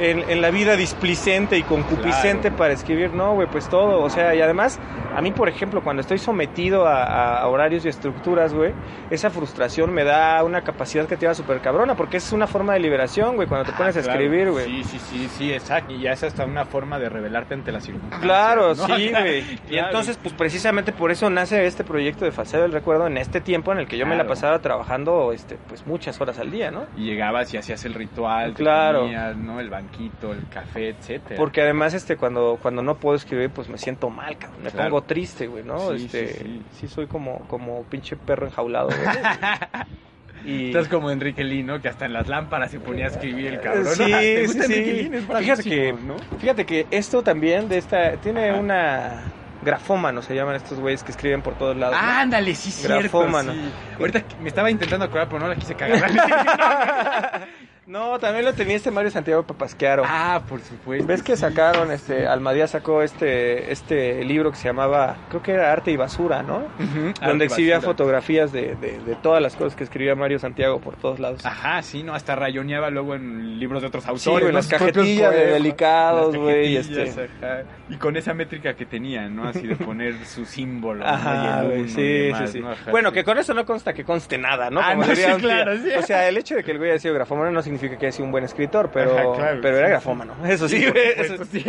[0.00, 2.56] en, en la vida displicente y concupiscente Claro.
[2.56, 4.80] para escribir, no, güey, pues todo, o sea, y además,
[5.14, 8.72] a mí, por ejemplo, cuando estoy sometido a, a horarios y estructuras, güey,
[9.08, 13.36] esa frustración me da una capacidad creativa súper cabrona, porque es una forma de liberación,
[13.36, 14.18] güey, cuando te pones Ah, a claro.
[14.20, 14.64] escribir, güey.
[14.66, 15.92] Sí, sí, sí, sí, exacto.
[15.92, 18.22] Y ya es hasta una forma de revelarte ante las circunstancias.
[18.22, 18.86] Claro, ¿no?
[18.86, 19.44] sí, güey.
[19.70, 23.40] Y entonces, pues precisamente por eso nace este proyecto de Falseo del Recuerdo en este
[23.40, 26.70] tiempo en el que yo me la pasaba trabajando, este, pues muchas horas al día,
[26.70, 26.86] ¿no?
[26.96, 29.08] Y llegabas y hacías el ritual, Claro.
[29.36, 29.60] ¿no?
[29.60, 31.36] El banquito, el café, etcétera.
[31.36, 34.62] Porque además, este, cuando, cuando no puedo escribir, pues me siento mal, cabrón.
[34.62, 34.90] Me Claro.
[34.90, 35.96] pongo triste, güey, ¿no?
[35.96, 36.62] Sí, este, sí, sí.
[36.80, 38.98] sí soy como, como pinche perro enjaulado, güey.
[40.44, 40.66] y...
[40.66, 41.80] Estás como Enrique Lee, ¿no?
[41.80, 43.86] Que hasta en las lámparas se ponía a escribir el cabrón.
[43.86, 44.08] Sí, ¿no?
[44.18, 44.74] ¿Te gusta sí.
[44.74, 45.16] Enrique?
[45.18, 46.16] Es Fíjate que, ¿no?
[46.38, 48.60] fíjate que esto también de esta, tiene Ajá.
[48.60, 49.22] una
[49.64, 51.96] grafómano, se llaman estos güeyes que escriben por todos lados.
[52.00, 52.06] ¿no?
[52.06, 52.98] Ándale, sí, cierto.
[52.98, 53.52] Grafómano.
[53.52, 53.60] sí.
[53.98, 56.10] Ahorita me estaba intentando acordar, pero no la quise cagar.
[57.86, 60.04] No, también lo tenía este Mario Santiago Papasquiaro.
[60.06, 61.06] ah, por supuesto.
[61.06, 61.40] ¿Ves que sí.
[61.42, 65.96] sacaron, este, Almadía sacó este, este libro que se llamaba, creo que era Arte y
[65.98, 66.58] Basura, ¿no?
[66.78, 67.92] Ujú, Donde exhibía basura.
[67.92, 71.44] fotografías de, de, de todas las cosas que escribía Mario Santiago por todos lados.
[71.44, 72.14] Ajá, sí, ¿no?
[72.14, 74.44] Hasta rayoneaba luego en libros de otros Sí, autores.
[74.44, 74.58] güey, ¿no?
[74.58, 77.02] las cajetillas de delicados, güey, este.
[77.10, 77.64] ajá.
[77.90, 79.46] Y con esa métrica que tenían, ¿no?
[79.46, 81.04] Así de poner su símbolo.
[81.04, 81.10] ¿no?
[81.10, 82.60] Ajá, Y el y sí, demás, sí, sí.
[82.60, 82.70] ¿no?
[82.70, 83.14] Ajá, Bueno, sí.
[83.16, 84.80] que con eso no consta que conste nada, ¿no?
[84.80, 85.90] Ah, Como no, sí, claro, sí.
[85.98, 88.12] O sea, el hecho de que el güey haya sido grafómano no significa que haya
[88.12, 89.90] sido un buen escritor, pero, Ajá, claro, pero sí, era sí.
[89.90, 90.34] grafómano.
[90.46, 90.84] Eso sí,
[91.16, 91.64] eso sí.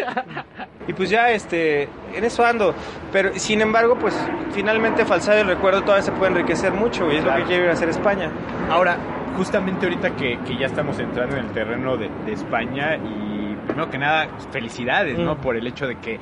[0.87, 2.73] Y pues ya, este, en eso ando.
[3.11, 4.15] Pero sin embargo, pues
[4.51, 7.69] finalmente falsado el recuerdo todavía se puede enriquecer mucho, y es lo que quiere ir
[7.69, 8.31] a hacer España.
[8.69, 8.97] Ahora,
[9.35, 13.89] justamente ahorita que, que ya estamos entrando en el terreno de, de España y primero
[13.89, 15.35] que nada, felicidades, ¿no?
[15.35, 15.37] Mm.
[15.37, 16.19] Por el hecho de que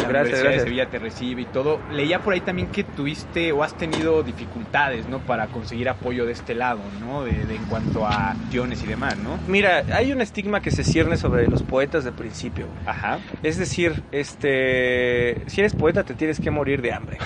[0.00, 0.64] la Gracias, Universidad gracias.
[0.64, 1.80] de Sevilla te recibe y todo.
[1.90, 5.18] Leía por ahí también que tuviste o has tenido dificultades, ¿no?
[5.20, 7.24] Para conseguir apoyo de este lado, ¿no?
[7.24, 9.38] De, de en cuanto a acciones y demás, ¿no?
[9.46, 12.66] Mira, hay un estigma que se cierne sobre los poetas de principio.
[12.86, 13.18] Ajá.
[13.42, 17.18] Es decir, este, si eres poeta te tienes que morir de hambre,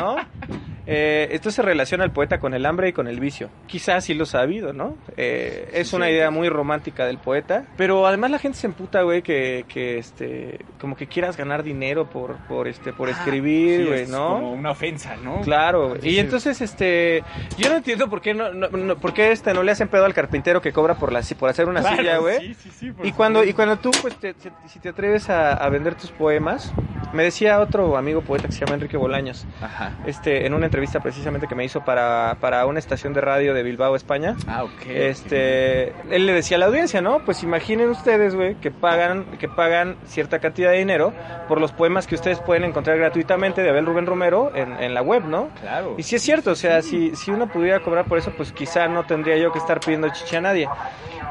[0.00, 0.16] ¿no?
[0.86, 3.48] Eh, esto se relaciona al poeta con el hambre y con el vicio.
[3.66, 4.96] Quizás sí lo ha habido, ¿no?
[5.16, 9.22] Eh, es una idea muy romántica del poeta, pero además la gente se emputa, güey,
[9.22, 14.00] que, que este, como que quieras ganar dinero por, por este, por escribir, Sí, güey,
[14.02, 14.28] es ¿no?
[14.34, 15.40] Como una ofensa, ¿no?
[15.42, 17.22] Claro, y Entonces- este,
[17.58, 20.04] yo no entiendo por qué no, no, no- por qué este no le hacen pedo
[20.04, 22.38] al carpintero que cobra por la, por hacer una Claro, silla, güey.
[22.40, 24.34] sí, sí, sí, Y cuando, y cuando tú, pues, te-
[24.68, 26.72] si te atreves a, a vender tus poemas,
[27.12, 29.92] me decía otro amigo poeta que se llama Enrique Bolaños, Ajá.
[30.06, 33.62] este, en una entrevista precisamente que me hizo para, para una estación de radio de
[33.62, 34.36] Bilbao, España.
[34.46, 34.86] Ah, ok.
[34.86, 37.20] Este, él le decía a la audiencia, ¿no?
[37.20, 41.14] Pues imaginen ustedes, güey, que pagan, que pagan cierta cantidad de dinero
[41.48, 45.00] por los poemas que ustedes pueden encontrar gratuitamente de Abel Rubén Romero en, en la
[45.00, 45.48] web, ¿no?
[45.62, 45.94] Claro.
[45.96, 48.86] Y sí es cierto, o sea, si, si uno pudiera cobrar por eso, pues quizá
[48.86, 50.68] no tendría yo que estar pidiendo chicha a nadie.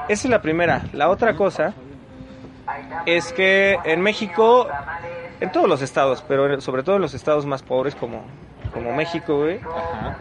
[0.09, 0.85] Esa es la primera.
[0.91, 1.75] La otra cosa
[3.05, 4.67] es que en México,
[5.39, 8.23] en todos los estados, pero sobre todo en los estados más pobres como,
[8.75, 9.61] como México, güey,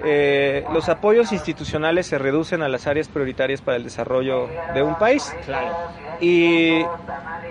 [0.05, 4.95] eh, los apoyos institucionales se reducen a las áreas prioritarias para el desarrollo de un
[4.95, 5.35] país.
[5.45, 5.75] Claro.
[6.21, 6.85] Y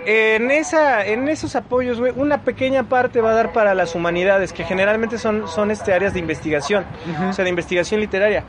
[0.06, 4.54] en, esa, en esos apoyos, güey, una pequeña parte va a dar para las humanidades,
[4.54, 6.86] que generalmente son, son este, áreas de investigación,
[7.28, 8.42] o sea, de investigación literaria.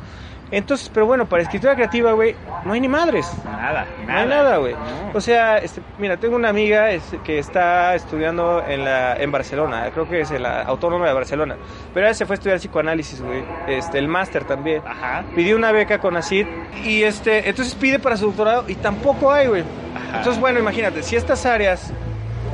[0.52, 3.32] Entonces, pero bueno, para escritura creativa, güey, no hay ni madres.
[3.44, 4.74] Nada, No hay nada, güey.
[4.74, 4.80] No.
[5.14, 6.88] O sea, este, mira, tengo una amiga
[7.24, 11.56] que está estudiando en la en Barcelona, creo que es en la Autónoma de Barcelona.
[11.94, 13.44] Pero ella se fue a estudiar psicoanálisis, güey.
[13.68, 14.82] Este, el máster también.
[14.86, 15.24] Ajá.
[15.36, 16.46] Pidió una beca con ACID
[16.84, 19.64] y este, entonces pide para su doctorado y tampoco hay, güey.
[19.96, 20.18] Ajá.
[20.20, 21.92] Entonces, bueno, imagínate, si estas áreas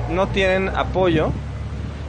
[0.10, 1.32] no tienen apoyo,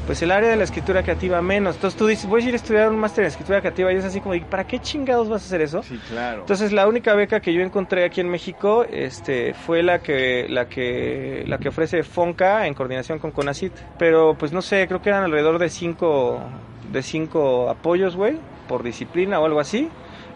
[0.07, 1.77] pues el área de la escritura creativa menos.
[1.77, 4.05] Entonces tú dices, voy a ir a estudiar un máster en escritura creativa y es
[4.05, 5.83] así como, ¿y ¿para qué chingados vas a hacer eso?
[5.83, 6.41] Sí, claro.
[6.41, 10.69] Entonces la única beca que yo encontré aquí en México este, fue la que, la
[10.69, 13.73] que la que ofrece Fonca en coordinación con Conacit.
[13.99, 16.41] Pero pues no sé, creo que eran alrededor de cinco,
[16.91, 18.39] de cinco apoyos, güey,
[18.69, 19.89] por disciplina o algo así.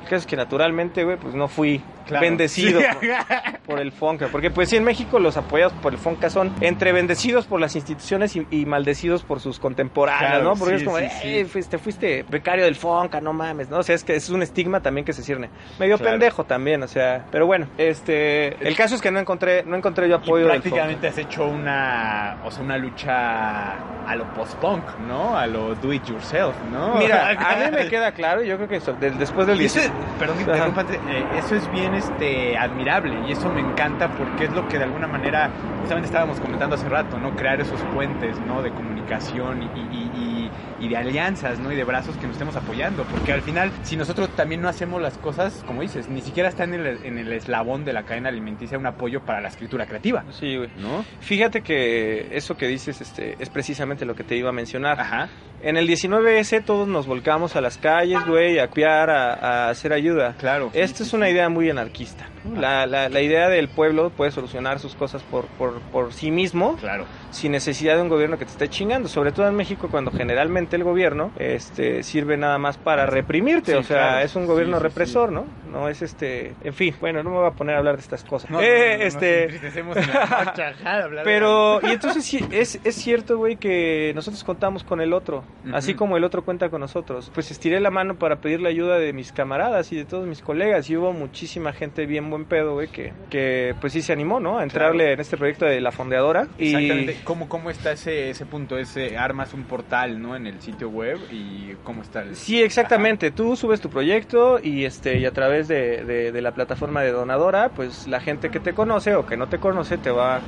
[0.03, 2.21] El caso es que naturalmente, güey, pues no fui Claro.
[2.25, 2.87] bendecido Sí.
[3.67, 4.29] por, por el Fonca.
[4.31, 7.75] Porque pues sí, en México los apoyados por el Fonca son entre bendecidos por las
[7.77, 10.55] instituciones y, y maldecidos por sus contemporáneos, Claro, ¿no?
[10.57, 13.79] Porque sí, es como, "Eh, fuiste, fuiste becario del Fonca, no mames, ¿no?
[13.79, 15.51] O sea, es que es un estigma también que se cierne.
[15.79, 16.13] Medio Claro.
[16.13, 20.09] pendejo también, o sea, pero bueno, este, el caso es que no encontré, no encontré
[20.09, 23.73] yo Y apoyo del prácticamente has hecho una, o sea, una lucha
[24.07, 25.37] a lo post-punk, ¿no?
[25.37, 26.95] A lo do it yourself, ¿no?
[26.97, 29.93] Mira, a mí me queda claro, yo creo que eso, de- después del eso, 10
[30.19, 34.53] perdón que interrumpa, eh, eso es bien este, admirable y eso me encanta porque es
[34.53, 37.31] lo que de alguna manera, justamente estábamos comentando hace rato, ¿no?
[37.37, 38.63] Crear esos puentes, ¿no?
[38.63, 41.73] De comunicación y, y- y- y de alianzas, ¿no?
[41.73, 45.01] Y de brazos que nos estemos apoyando, porque al final, si nosotros también no hacemos
[45.01, 48.29] las cosas, como dices, ni siquiera está en el, en el eslabón de la cadena
[48.29, 50.71] alimenticia un apoyo para la escritura creativa, Sí, güey.
[50.79, 51.05] ¿no?
[51.21, 55.01] Fíjate que eso que dices este, es precisamente lo que te iba a mencionar.
[55.01, 55.29] Ajá.
[55.63, 59.35] En el 19S todos nos volcamos a las calles, güey, a copiar, a,
[59.67, 60.35] a hacer ayuda.
[60.39, 60.71] Claro.
[60.73, 62.29] sí, Esta sí, es una idea muy anarquista.
[62.55, 66.77] La, la- la idea del pueblo puede solucionar sus cosas por, por, por sí mismo,
[66.77, 67.05] Claro.
[67.31, 69.09] sin necesidad de un gobierno que te esté chingando.
[69.09, 73.73] Sobre todo en México, cuando generalmente el gobierno este, sirve nada más para reprimirte.
[73.73, 74.25] Sí, o sea, claro.
[74.25, 75.45] es un gobierno Sí, sí, represor, ¿no?
[75.73, 76.55] No es este.
[76.65, 78.51] En fin, bueno, no me voy a poner a hablar de estas cosas.
[78.51, 79.45] No, Eh, no, nos este.
[79.45, 79.73] en
[80.13, 85.45] la Pero, y entonces sí, es, es cierto, güey, que nosotros contamos con el otro,
[85.73, 87.31] así como el otro cuenta con nosotros.
[87.35, 90.41] Pues estiré la mano para pedir la ayuda de mis camaradas y de todos mis
[90.43, 94.41] colegas, y hubo muchísima gente bien buen pedo, güey, que, que pues sí se animó,
[94.41, 94.59] ¿no?
[94.59, 96.47] A entrarle en este proyecto de la fondeadora.
[96.59, 97.17] Y Exactamente.
[97.25, 98.79] ¿Cómo, cómo está ese, ese punto?
[98.79, 100.37] Ese, armas un portal, ¿no?
[100.37, 102.37] En el sitio web y cómo está el...
[102.37, 103.31] Sí, exactamente.
[103.31, 107.13] Tú subes tu proyecto y este y a través de, de- de la plataforma de
[107.13, 110.41] donadora, pues la gente que te conoce o que no te conoce te va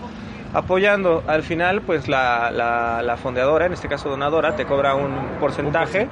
[0.54, 1.22] apoyando.
[1.26, 5.40] Al final, pues la, la, la fondeadora, en este caso donadora, te cobra un Un
[5.40, 6.08] porcentaje,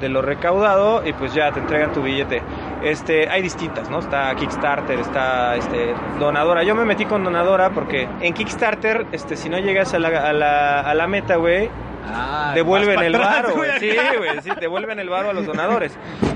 [0.00, 2.42] de lo recaudado y pues ya te entregan tu billete.
[2.82, 3.98] Este, hay distintas, ¿no?
[3.98, 6.62] Está Kickstarter, está este donadora.
[6.62, 10.32] Yo me metí con donadora porque en Kickstarter, este, si no llegas a la, a
[10.32, 11.70] la, a la meta, güey,
[12.06, 13.70] Ah, devuelven el varo, güey.
[13.80, 15.92] Sí, güey, sí, devuelven el varo a los donadores.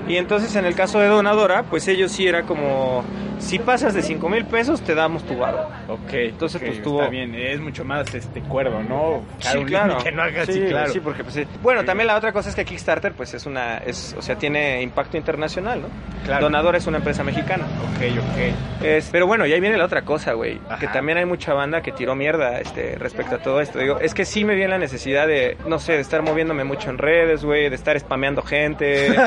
[0.09, 3.04] Y entonces en el caso de donadora, pues ellos sí era como,
[3.38, 5.68] si pasas de 5 mil pesos, te damos tu varo.
[5.88, 9.22] Ok, Entonces, pues, tuvo- Está bien, es mucho más este cuerdo, ¿no?
[9.38, 9.98] Fijar Sí, claro.
[9.98, 10.90] Que no hagas, sí, sí, claro.
[10.90, 11.44] sí, porque pues, sí.
[11.62, 14.81] Bueno, también la otra cosa es que Kickstarter, pues es una, es, o sea, tiene
[14.83, 15.88] impacto internacional, ¿no?
[16.24, 16.44] Claro.
[16.44, 17.64] Donadora es una empresa mexicana.
[17.64, 18.85] Ok, ok.
[18.85, 20.59] Es- pero bueno, y ahí viene la otra cosa, güey.
[20.81, 23.78] Que también hay mucha banda que tiró mierda este, respecto a todo esto.
[23.78, 26.90] Digo, es que sí me viene la necesidad de, no sé, de estar moviéndome mucho
[26.90, 29.08] en redes, güey, de estar spameando gente.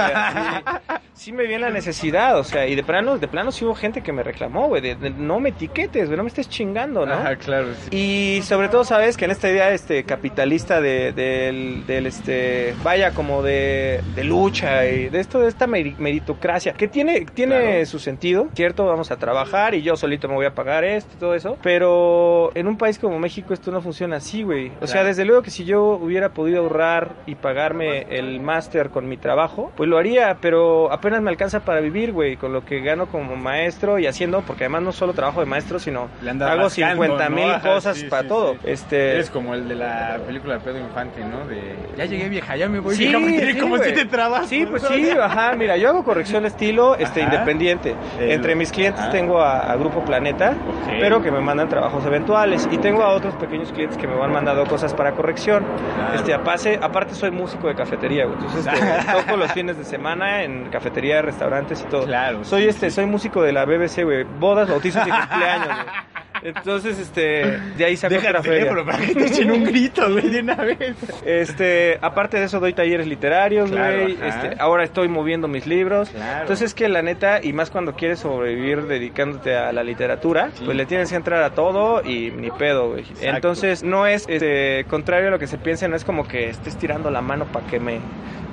[1.13, 4.01] Sí me viene la necesidad, o sea, y de plano, de plano sí hubo gente
[4.01, 7.13] que me reclamó, güey, de, de no me etiquetes, güey, no me estés chingando, ¿no?
[7.13, 7.67] Ajá, claro.
[7.91, 7.95] sí.
[7.95, 13.11] Y sobre todo, sabes que en esta idea este capitalista de, del, del, este vaya
[13.11, 17.85] como de, de lucha y de esto de esta meri- meritocracia que tiene tiene Claro.
[17.85, 21.19] su sentido, cierto, vamos a trabajar y yo solito me voy a pagar esto y
[21.19, 24.71] todo eso, pero en un país como México esto no funciona así, güey.
[24.81, 29.07] O sea, desde luego que si yo hubiera podido ahorrar y pagarme el máster con
[29.09, 32.81] mi trabajo, pues lo haría, pero apenas me alcanza para vivir, güey, con lo que
[32.81, 36.69] gano como maestro y haciendo, porque además no solo trabajo de maestro, sino hago rascando,
[36.69, 38.53] 50 mil cosas sí, para sí, todo.
[38.53, 38.59] sí.
[38.65, 41.45] Este, Eres como el de la película de Pedro Infante, ¿no?
[41.47, 44.47] De ya llegué vieja, ya me voy Sí, vieja, como si te trabas.
[44.47, 47.33] Sí, pues sí, ajá, mira, yo hago corrección de estilo este, Ajá.
[47.33, 47.95] independiente.
[48.19, 49.11] El- Entre mis clientes ajá.
[49.11, 50.53] tengo a, a Grupo Planeta,
[50.99, 52.67] pero que me mandan trabajos eventuales.
[52.71, 55.63] Y tengo a otros pequeños clientes que me han mandado cosas para corrección.
[55.95, 56.10] Claro.
[56.15, 58.37] Este, aparte, aparte soy músico de cafetería, güey.
[58.39, 62.05] Entonces este, toco los fines de semana en cafetería, restaurantes y todo.
[62.05, 64.23] Claro, Soy este, soy músico de la BBC, güey.
[64.23, 66.11] Bodas, bautizos y cumpleaños, güey.
[66.43, 68.73] Entonces, este, de ahí saco Deja otra feria.
[68.85, 70.95] para que te echen un grito, güey, de una vez.
[71.25, 74.17] Este, aparte de eso doy talleres literarios, Claro, güey.
[74.23, 76.09] este, ahora estoy moviendo mis libros.
[76.09, 76.41] Claro.
[76.41, 80.63] Entonces es que la neta, y más cuando quieres sobrevivir dedicándote a la literatura, Sí.
[80.65, 83.01] pues le tienes que entrar a todo y ni pedo, güey.
[83.01, 83.25] Exacto.
[83.35, 86.77] Entonces no es, este, contrario a lo que se piensa, no es como que estés
[86.77, 87.99] tirando la mano para que me...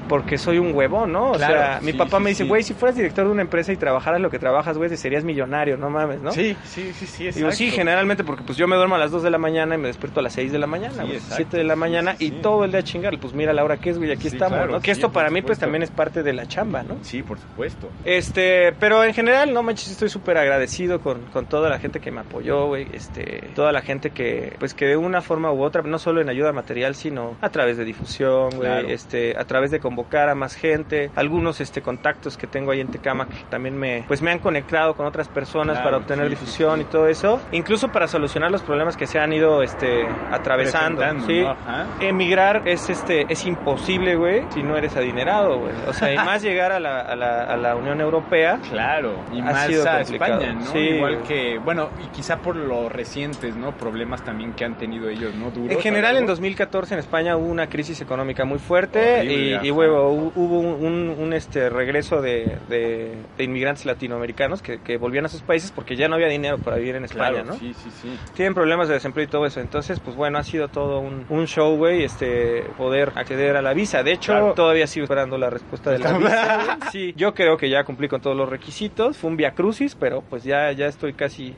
[0.09, 1.33] Porque soy un huevón, ¿no?
[1.33, 2.49] O Claro, sea, mi papá sí, me dice, sí.
[2.49, 5.77] güey, si fueras director de una empresa y trabajaras lo que trabajas, güey, serías millonario,
[5.77, 6.33] no mames, ¿no?
[6.33, 7.77] Sí, sí, sí, sí, Digo, sí, exacto.
[7.81, 10.21] generalmente porque pues yo me duermo a las 2 de la mañana y me despierto
[10.21, 11.37] a las 6 de la mañana, güey, exacto.
[11.37, 13.19] 7 de la mañana y todo el día a chingar.
[13.21, 14.81] Pues mira la hora que es, güey, aquí estamos, claro, ¿no?
[14.81, 16.97] Que esto para mí pues también es parte de la chamba, ¿no?
[17.03, 17.89] Sí, por supuesto.
[18.05, 22.11] Este, pero en general, no manches, estoy súper agradecido con, con toda la gente que
[22.11, 25.83] me apoyó, güey, este, toda la gente que, pues que de una forma u otra,
[25.83, 28.89] no solo en ayuda material, sino a través de difusión, güey, Claro.
[28.89, 32.87] este, a través de convocar a más gente, algunos, este, contactos que tengo ahí en
[32.89, 36.35] Tecama que también me, pues me han conectado con otras personas Claro, para obtener sí,
[36.35, 36.83] sí, difusión sí.
[36.83, 41.41] y todo eso, incluso para solucionar los problemas que se han ido, este, atravesando, sí.
[41.43, 41.57] ¿no?
[42.01, 45.73] Emigrar es este es imposible, güey, si no eres adinerado, güey.
[45.89, 49.41] O sea, y más llegar a la, a la, a la Unión Europea, Claro, y
[49.41, 50.35] Ha más sido a complicado.
[50.41, 50.67] España, ¿no?
[50.67, 51.27] Sí, Igual güey.
[51.29, 53.73] que, bueno, y quizá por los recientes, ¿no?
[53.73, 55.51] Problemas también que han tenido ellos, ¿no?
[55.51, 55.73] Duros.
[55.73, 56.29] En general, en algo.
[56.29, 60.59] 2014 en España hubo una crisis económica muy fuerte Horrible, y, y, huevo, hu- hubo
[60.61, 65.43] un, un- un, este regreso de, de- de inmigrantes latinoamericanos que, que volvían a sus
[65.43, 67.55] países porque ya no había dinero para vivir en España, Claro, ¿no?
[67.55, 68.09] sí, sí, sí.
[68.35, 69.61] Tienen problemas de desempleo y todo eso.
[69.61, 73.75] Entonces, pues bueno, ha sido todo un, un show, güey, este, poder acceder a la
[73.75, 74.03] visa.
[74.03, 74.53] De hecho, Claro.
[74.55, 76.79] todavía sigo esperando la respuesta de la visa.
[76.93, 79.17] Sí, yo creo que ya cumplí con todos los requisitos.
[79.17, 81.55] Fue un via crucis, pero pues ya, ya estoy casi,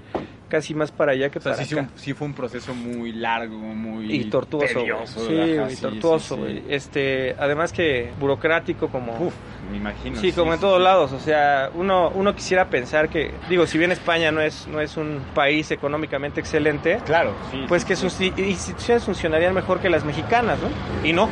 [0.50, 1.88] casi más para allá que O sea, para sí, acá.
[1.94, 6.62] sí fue un proceso muy largo, muy Y tortuoso, tedioso, Sí, tortuoso, sí.
[6.68, 9.12] Este, además que burocrático como...
[9.18, 9.32] Uf,
[9.70, 10.20] me imagino.
[10.20, 13.92] Sí, como en todos lados, o sea, uno, uno quisiera pensar que, digo, si bien
[13.92, 17.64] España no es, no es un país económicamente excelente, Claro, sí.
[17.68, 21.08] pues que sus instituciones funcionarían mejor que las mexicanas, ¿no?
[21.08, 21.28] Y no.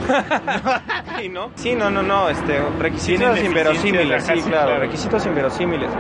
[1.23, 1.51] y no.
[1.57, 4.79] Sí, no, no, no, este, requisitos inverosímiles, sí, claro, claro.
[4.79, 5.91] requisitos inverosímiles.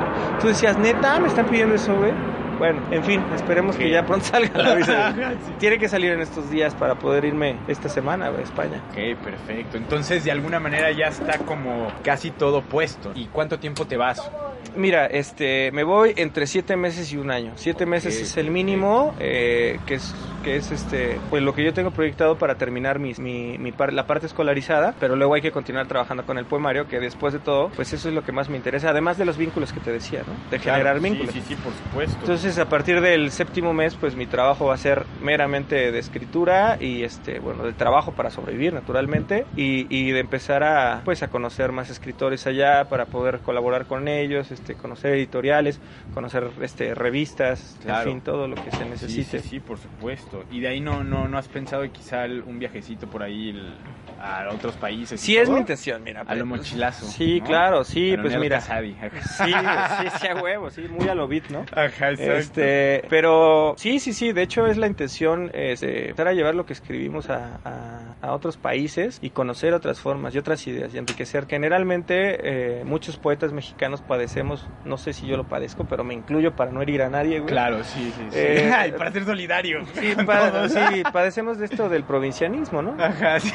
[0.40, 2.12] Tú decías, neta, me están pidiendo eso, güey.
[2.58, 5.14] Bueno, en fin, esperemos que ya pronto salga la visa.
[5.58, 8.82] Tiene que salir en estos días para poder irme esta semana a España.
[8.90, 9.76] Ok, perfecto.
[9.76, 13.12] Entonces, de alguna manera ya está como casi todo puesto.
[13.14, 14.30] ¿Y cuánto tiempo te vas?
[14.74, 17.54] Mira, este, me voy entre siete meses y un año.
[17.56, 21.72] Siete meses es el mínimo, eh, que es, que es este, pues lo que yo
[21.72, 25.86] tengo proyectado para terminar mi, mi par- la parte escolarizada, pero luego hay que continuar
[25.88, 28.56] trabajando con el poemario, que después de todo, pues eso es lo que más me
[28.56, 30.34] interesa, además de los vínculos que te decía, ¿no?
[30.50, 31.32] De generar vínculos.
[31.32, 32.18] Sí, sí, sí, por supuesto.
[32.20, 36.76] Entonces, a partir del séptimo mes, pues mi trabajo va a ser meramente de escritura
[36.78, 41.28] y este, bueno, de trabajo para sobrevivir, naturalmente, y, y de empezar a, pues, a
[41.28, 45.80] conocer más escritores allá para poder colaborar con ellos, este, conocer editoriales,
[46.14, 48.10] conocer, este, revistas, Claro.
[48.10, 49.40] en fin, todo lo que se necesite.
[49.40, 50.44] sí, sí, por supuesto.
[50.50, 53.74] Y de ahí no, no, no has pensado en quizá un viajecito por ahí el-
[54.20, 55.20] a otros países.
[55.20, 55.54] Sí, es todo?
[55.54, 56.22] mi intención, mira.
[56.22, 57.06] A lo pues, mochilazo.
[57.06, 57.46] Sí, ¿no?
[57.46, 58.60] claro, sí, A pues mira.
[58.60, 61.64] Sí, sí, sí, a huevo, sí, muy a lo beat, ¿no?
[61.72, 62.22] Ajá, exacto.
[62.32, 66.56] Este, pero sí, sí, sí, de hecho es la intención es, eh, empezar a llevar
[66.56, 70.92] lo que escribimos a, a- a otros países y conocer otras formas y otras ideas
[70.94, 71.46] y enriquecer.
[71.46, 74.00] Generalmente eh, muchos poetas mexicanos
[74.42, 77.38] padecemos, no sé si yo lo padezco, pero me incluyo para no herir a nadie,
[77.40, 77.50] güey.
[77.50, 78.38] Claro, sí, sí, sí.
[78.38, 79.80] Eh, Ay, para ser solidario.
[79.94, 80.72] Sí, pa- todos.
[80.72, 82.94] sí, padecemos de esto del provincianismo, ¿no?
[83.02, 83.52] Ajá, sí.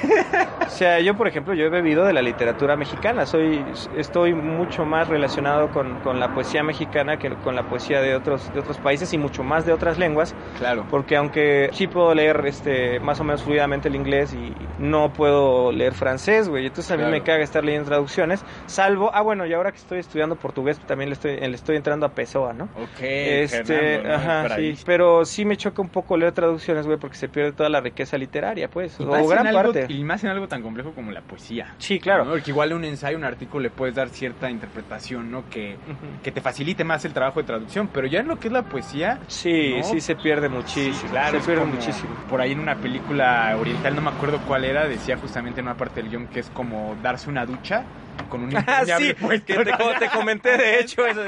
[0.65, 3.25] O sea, yo, por ejemplo, yo he bebido de la literatura mexicana.
[3.25, 3.63] Soy,
[3.95, 8.51] estoy mucho más relacionado con, con la poesía mexicana que con la poesía de otros,
[8.53, 10.35] de otros países y mucho más de otras lenguas.
[10.57, 10.85] Claro.
[10.89, 15.71] Porque aunque sí puedo leer este, más o menos fluidamente el inglés y no puedo
[15.71, 16.65] leer francés, güey.
[16.67, 17.11] Entonces a mí Claro.
[17.11, 18.43] me caga estar leyendo traducciones.
[18.65, 22.05] Salvo, ah, bueno, y ahora que estoy estudiando portugués, también le estoy, le estoy entrando
[22.05, 22.65] a Pessoa, ¿no?
[22.75, 24.15] Ok, Este, Fernando, ¿no?
[24.15, 27.51] ajá, Es sí, pero sí me choca un poco leer traducciones, güey, porque se pierde
[27.53, 29.85] toda la riqueza literaria, pues, Y o más en gran algo- parte.
[29.93, 31.73] Y más en algo tan complejo como la poesía.
[31.77, 32.25] Sí, claro.
[32.25, 32.31] ¿no?
[32.31, 35.43] Porque igual un ensayo, un artículo, le puedes dar cierta interpretación, ¿no?
[35.49, 35.77] Que,
[36.23, 37.87] que te facilite más el trabajo de traducción.
[37.93, 39.83] Pero ya en lo que es la poesía, Sí, ¿no?
[39.83, 40.95] sí se pierde muchísimo.
[40.95, 42.09] Sí, claro, se pierde muchísimo.
[42.29, 45.75] Por ahí en una película oriental, no me acuerdo cuál era, decía justamente en una
[45.77, 47.83] parte del guion que es como darse una ducha
[48.29, 49.13] con un Ah, sí,
[49.45, 51.21] que te, comenté, de hecho, eso,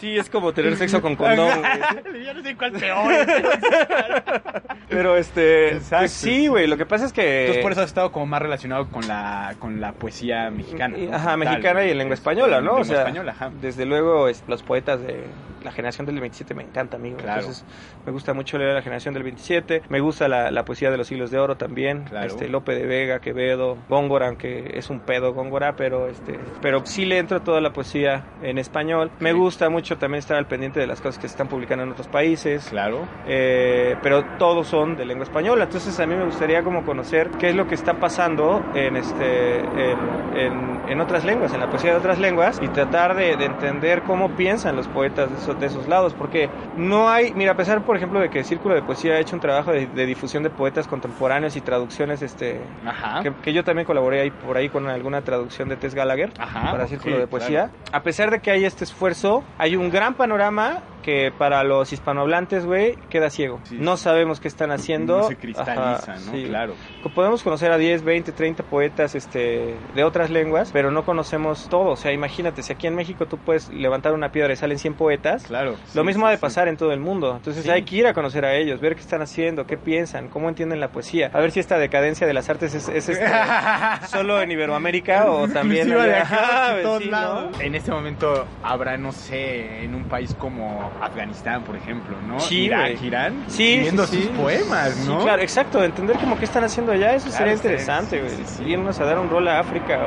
[0.00, 2.24] sí, es como tener sexo con condón, güey.
[2.26, 3.12] Yo no sé cuál peor.
[4.88, 7.40] Pero, este, pues sí, güey, lo que pasa es que...
[7.42, 10.96] Entonces por eso has estado como más relacionado con la, con la poesía mexicana.
[11.12, 12.74] Ajá, Tal, mexicana y en lengua española, ¿no?
[12.76, 13.50] O sea, española, ajá.
[13.60, 15.24] desde luego es- los poetas de
[15.62, 17.18] la generación del 27 me encanta, amigo.
[17.18, 17.40] Claro.
[17.40, 17.64] Entonces,
[18.06, 19.82] me gusta mucho leer la generación del 27.
[19.88, 22.04] Me gusta la, la poesía de los siglos de oro también.
[22.04, 22.26] Claro.
[22.26, 26.29] Este, Lope de Vega, Quevedo, Góngora, aunque es un pedo Góngora, pero este,
[26.60, 29.10] pero sí le entro a toda la poesía en español.
[29.20, 29.36] Me Sí.
[29.36, 32.08] gusta mucho también estar al pendiente de las cosas que se están publicando en otros
[32.08, 32.68] países.
[32.70, 33.06] Claro.
[33.26, 35.64] Eh, pero todos son de lengua española.
[35.64, 39.60] Entonces a mí me gustaría como conocer qué es lo que está pasando en este
[39.60, 39.98] en,
[40.36, 44.02] en- en otras lenguas, en la poesía de otras lenguas y tratar de, de entender
[44.02, 47.82] cómo piensan los poetas de esos, de esos lados, porque no hay, mira, a pesar
[47.82, 50.42] por ejemplo de que el Círculo de Poesía ha hecho un trabajo de, de difusión
[50.42, 53.22] de poetas contemporáneos y traducciones, este, Ajá.
[53.22, 56.72] que, que yo también colaboré ahí por ahí con alguna traducción de Tess Gallagher Ajá,
[56.72, 57.70] para Círculo de Poesía.
[57.70, 57.72] claro.
[57.92, 62.66] A pesar de que hay este esfuerzo, hay un gran panorama que para los hispanohablantes,
[62.66, 63.58] güey, queda ciego.
[63.64, 63.78] Sí.
[63.80, 65.16] No sabemos qué están haciendo.
[65.18, 66.32] No se cristaliza, Ajá, ¿no?
[66.32, 66.44] sí.
[66.46, 66.74] Claro.
[67.14, 71.92] Podemos conocer a 10, 20, 30 poetas este, de otras lenguas, pero no conocemos todo.
[71.92, 74.92] O sea, imagínate, si aquí en México tú puedes levantar una piedra y salen 100
[74.94, 75.76] poetas, Claro.
[75.94, 77.34] lo mismo ha de pasar en todo el mundo.
[77.34, 80.50] Entonces hay que ir a conocer a ellos, ver qué están haciendo, qué piensan, cómo
[80.50, 81.30] entienden la poesía.
[81.32, 83.26] A ver si esta decadencia de las artes es, es, este,
[84.08, 86.22] solo en Iberoamérica o también Exclusiva de allá.
[86.26, 87.10] acá, Ajá, de todos sí, ¿no?
[87.12, 87.60] lados.
[87.60, 92.40] En este momento habrá, no sé, en un país como Afganistán, por ejemplo, ¿no?
[92.40, 93.02] Sí, Irak.
[93.02, 94.22] Irán, Sí, escribiendo sí, sí.
[94.28, 95.18] sus poemas, Sí, ¿no?
[95.22, 98.30] claro, exacto, entender como qué están haciendo allá, eso Claro, sería interesante, güey.
[98.36, 98.64] sí, sí.
[98.64, 99.98] Irnos a dar un rol a África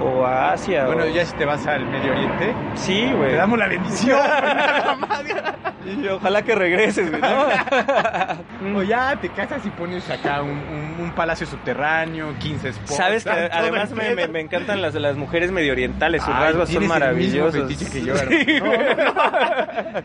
[0.00, 0.86] o, o a Asia.
[0.86, 3.30] Bueno, o- ya si te vas al Medio Oriente, Sí, güey.
[3.30, 4.18] te damos la bendición.
[5.84, 8.78] Y ojalá que regreses, güey, ¿no?
[8.78, 12.96] o ya te casas y pones acá un, un- un palacio subterráneo, 15 esposas.
[12.96, 16.80] Sabes que además me- me encantan las, las mujeres medio orientales, sus Ay, rasgos son
[16.80, 17.90] tienes el mismo maravillosos.
[17.90, 18.46] que yo, Sí.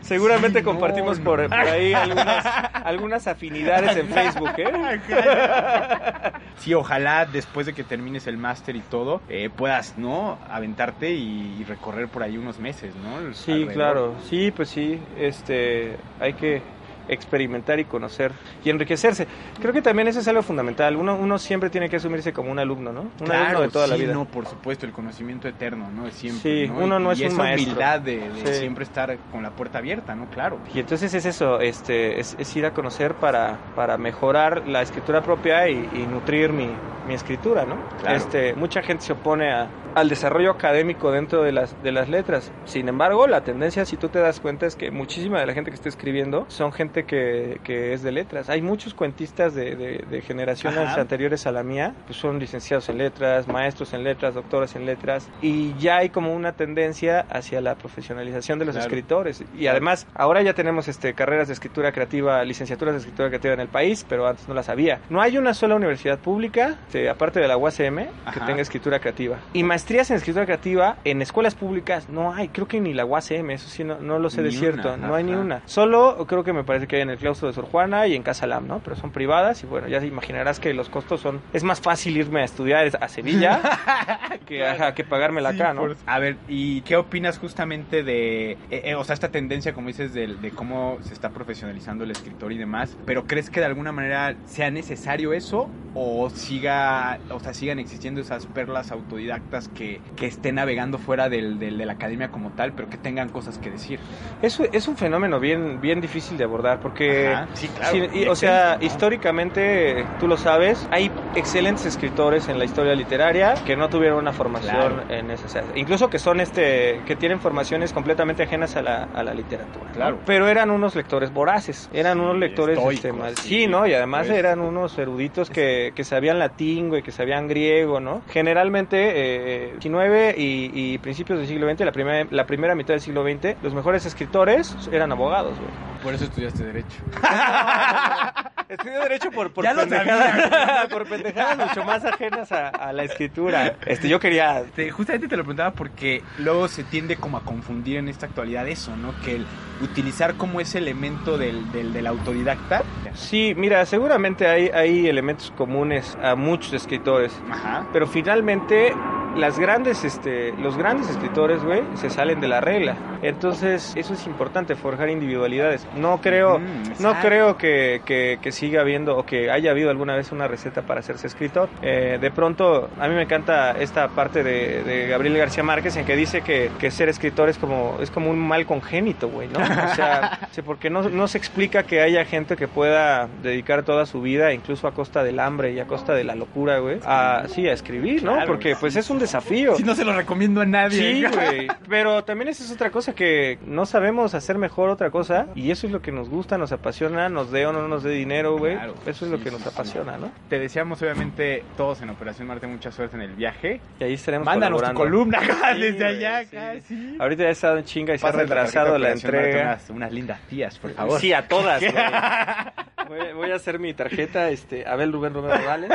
[0.02, 1.18] Seguramente Sí, compartimos.
[1.20, 2.46] Por, por ahí algunas,
[2.84, 5.00] algunas afinidades en Facebook, ¿eh?
[6.58, 10.38] Sí, ojalá después de que termines el máster y todo, eh, puedas, ¿no?
[10.50, 13.32] Aventarte y, recorrer por ahí unos meses, ¿no?
[13.34, 13.74] Sí, Alrededor.
[13.74, 16.62] claro, sí, pues sí, este, hay que
[17.08, 18.32] experimentar y conocer
[18.64, 19.26] y enriquecerse.
[19.60, 20.96] Creo que también eso es algo fundamental.
[20.96, 23.00] Uno, uno siempre tiene que asumirse como un alumno, ¿no?
[23.02, 24.12] Un Claro, alumno de toda la vida.
[24.12, 26.04] no, por supuesto, el conocimiento eterno, ¿no?
[26.04, 26.78] De siempre, Sí, ¿no?
[26.84, 27.64] uno no Y es un esa maestro.
[27.72, 28.60] humildad de, de Sí.
[28.60, 30.26] siempre estar con la puerta abierta, ¿no?
[30.26, 30.58] Claro.
[30.74, 35.22] Y entonces es eso, este, es, es ir a conocer para, para mejorar la escritura
[35.22, 36.68] propia y, y nutrir mi,
[37.06, 37.76] mi escritura, ¿no?
[38.00, 38.16] Claro.
[38.16, 42.52] Este, mucha gente se opone a- al desarrollo académico dentro de las, de las letras.
[42.66, 45.70] Sin embargo, la tendencia, si tú te das cuenta, es que muchísima de la gente
[45.70, 48.48] que está escribiendo son gente que, que es de letras.
[48.48, 51.00] Hay muchos cuentistas de, de- de generaciones Ajá.
[51.00, 55.28] anteriores a la mía, pues son licenciados en letras, maestros en letras, doctores en letras,
[55.42, 58.86] y ya hay como una tendencia hacia la profesionalización de los Claro.
[58.88, 59.44] escritores.
[59.56, 63.60] Y además, ahora ya tenemos este, carreras de escritura creativa, licenciaturas de escritura creativa en
[63.60, 65.00] el país, pero antes no las había.
[65.08, 68.46] No hay una sola universidad pública, este, aparte de la UACM, que Ajá.
[68.46, 69.38] tenga escritura creativa.
[69.52, 73.50] Y maestrías en escritura creativa en escuelas públicas no hay, creo que ni la UACM,
[73.50, 75.62] eso sí, no, no lo sé de cierto, no hay ni una.
[75.66, 78.46] Solo creo que me parece que en el claustro de Sor Juana y en Casa
[78.46, 78.80] Lam, ¿no?
[78.80, 81.40] Pero son privadas y bueno, ya imaginarás que los costos son...
[81.52, 83.60] Es más fácil irme a estudiar a Sevilla
[84.46, 85.82] que, ajá, que pagármela Sí, acá, ¿no?
[85.82, 89.88] por- A ver, ¿y qué opinas justamente de, eh, eh, o sea, esta tendencia, como
[89.88, 92.96] dices, de, de cómo se está profesionalizando el escritor y demás?
[93.04, 98.20] ¿Pero crees que de alguna manera sea necesario eso o siga, o sea, sigan existiendo
[98.20, 102.72] esas perlas autodidactas que, que estén navegando fuera del, del- de la academia como tal,
[102.72, 103.98] pero que tengan cosas que decir.
[104.42, 107.92] Es, es un fenómeno bien, bien difícil de abordar porque, Ajá, sí, claro.
[107.92, 113.60] sí, y, o sea, históricamente, tú lo sabes, hay excelentes escritores en la historia literaria
[113.64, 115.04] que no tuvieron una formación Claro.
[115.08, 119.02] en ese, o sea, incluso que son este, que tienen formaciones completamente ajenas a la,
[119.04, 119.86] a la literatura.
[119.86, 119.92] ¿no?
[119.92, 120.22] Claro.
[120.24, 123.86] Pero eran unos lectores voraces, eran Sí, unos lectores estoicos, este, mal- sí, sí, ¿no?
[123.86, 124.38] Y además pues.
[124.38, 128.24] eran unos eruditos que, que sabían latín, güey, que sabían griego, ¿no?
[128.28, 133.00] Generalmente, eh, 19 y, y principios del siglo XX, la primera, la primera mitad del
[133.00, 135.87] siglo XX, los mejores escritores eran abogados, güey.
[136.02, 136.96] Por eso estudiaste Derecho.
[138.68, 143.04] Estudio Derecho por, por Ya lo pendejadas, por pendejadas mucho más ajenas a, a la
[143.04, 143.76] escritura.
[143.86, 144.62] Este, yo quería...
[144.76, 148.68] Te- justamente te lo preguntaba porque luego se tiende como a confundir en esta actualidad
[148.68, 149.14] eso, ¿no?
[149.24, 149.46] Que el
[149.80, 152.82] utilizar como ese elemento del, del, del autodidacta.
[153.14, 157.86] Sí, mira, seguramente hay, hay elementos comunes a muchos escritores, Ajá.
[157.92, 158.92] pero finalmente
[159.36, 162.96] las grandes, este, los grandes escritores, güey, se salen de la regla.
[163.22, 165.86] Entonces, eso es importante, forjar individualidades.
[165.96, 170.14] No creo, Mm, no creo que, que, que siga habiendo o que haya habido alguna
[170.14, 171.68] vez una receta para hacerse escritor.
[171.82, 176.04] Eh, de pronto, a mí me encanta esta parte de, de Gabriel García Márquez en
[176.04, 179.58] que dice que, que ser escritor es como, es como un mal congénito, güey, ¿no?
[179.58, 184.20] O sea, porque no, no se explica que haya gente que pueda dedicar toda su
[184.20, 187.68] vida, incluso a costa del hambre y a costa de la locura, güey, a, sí,
[187.68, 188.36] a escribir, ¿no?
[188.46, 189.76] Porque pues es un desafío.
[189.76, 190.98] Si no se lo recomiendo a nadie.
[190.98, 191.68] Sí, güey.
[191.88, 195.86] Pero también esa es otra cosa que no sabemos hacer mejor otra cosa y eso
[195.86, 198.74] es lo que nos gusta, nos apasiona, nos dé o no nos dé dinero, güey.
[198.74, 199.68] Claro, eso es lo sí, que nos sí.
[199.68, 200.30] apasiona, ¿no?
[200.48, 203.80] Te deseamos obviamente todos en Operación Marte mucha suerte en el viaje.
[204.00, 205.40] Y ahí estaremos Mándanos tu columna
[205.78, 206.44] desde allá,
[206.86, 207.16] sí.
[207.18, 209.62] Ahorita ya estado en chinga y se ha retrasado la entrega.
[209.62, 211.20] Unas, unas lindas tías, por favor.
[211.20, 211.94] Sí, a todas, güey.
[213.08, 215.90] Voy, voy a hacer mi tarjeta, este, Abel Rubén Romero Morales,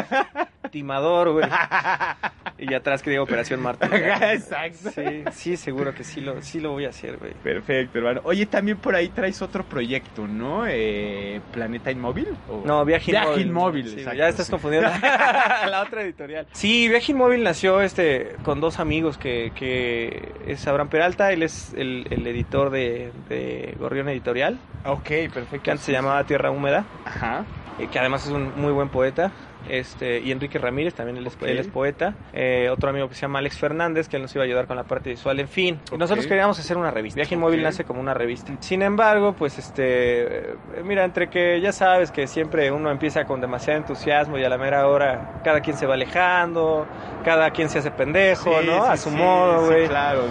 [0.72, 1.46] timador, güey.
[2.58, 3.86] Y atrás que Operación Marte.
[4.34, 4.92] Exacto.
[4.92, 7.34] Sí, sí, seguro que sí lo, sí lo voy a hacer, güey.
[7.44, 8.22] Perfecto, hermano.
[8.24, 10.66] Oye, también por ahí traes otro proyecto, ¿no?
[10.68, 12.28] Eh, ¿Planeta Inmóvil?
[12.50, 13.28] ¿O- No, Viaje Inmóvil.
[13.36, 14.52] Viaje Inmóvil, Sí, exacto, ya estás sí.
[14.52, 14.90] confundiendo
[15.70, 16.48] la otra editorial.
[16.54, 21.74] Sí, Viaje Inmóvil nació este con dos amigos que, que es Abraham Peralta, él es
[21.76, 25.62] el, el editor de, de Gorrión Editorial, Ok, perfecto.
[25.64, 27.46] que antes se llamaba Tierra Húmeda, Ajá.
[27.80, 29.32] eh, que además es un muy buen poeta.
[29.70, 31.44] Este, y Enrique Ramírez, también él es, Ok.
[31.44, 32.16] él es poeta.
[32.34, 34.76] Eh, otro amigo que se llama Alex Fernández, que él nos iba a ayudar con
[34.76, 35.40] la parte visual.
[35.40, 37.18] En fin, nosotros queríamos hacer una revista.
[37.18, 38.54] Viaje Inmóvil nace como una revista.
[38.60, 43.42] Sin embargo, pues este, eh, mira, entre que ya sabes que siempre uno empieza con
[43.42, 46.86] demasiado entusiasmo y a la mera hora cada quien se va alejando,
[47.24, 48.86] cada quien se hace pendejo, Sí, ¿no?
[48.86, 49.88] sí, a su sí, modo, sí, güey.
[49.88, 50.24] claro.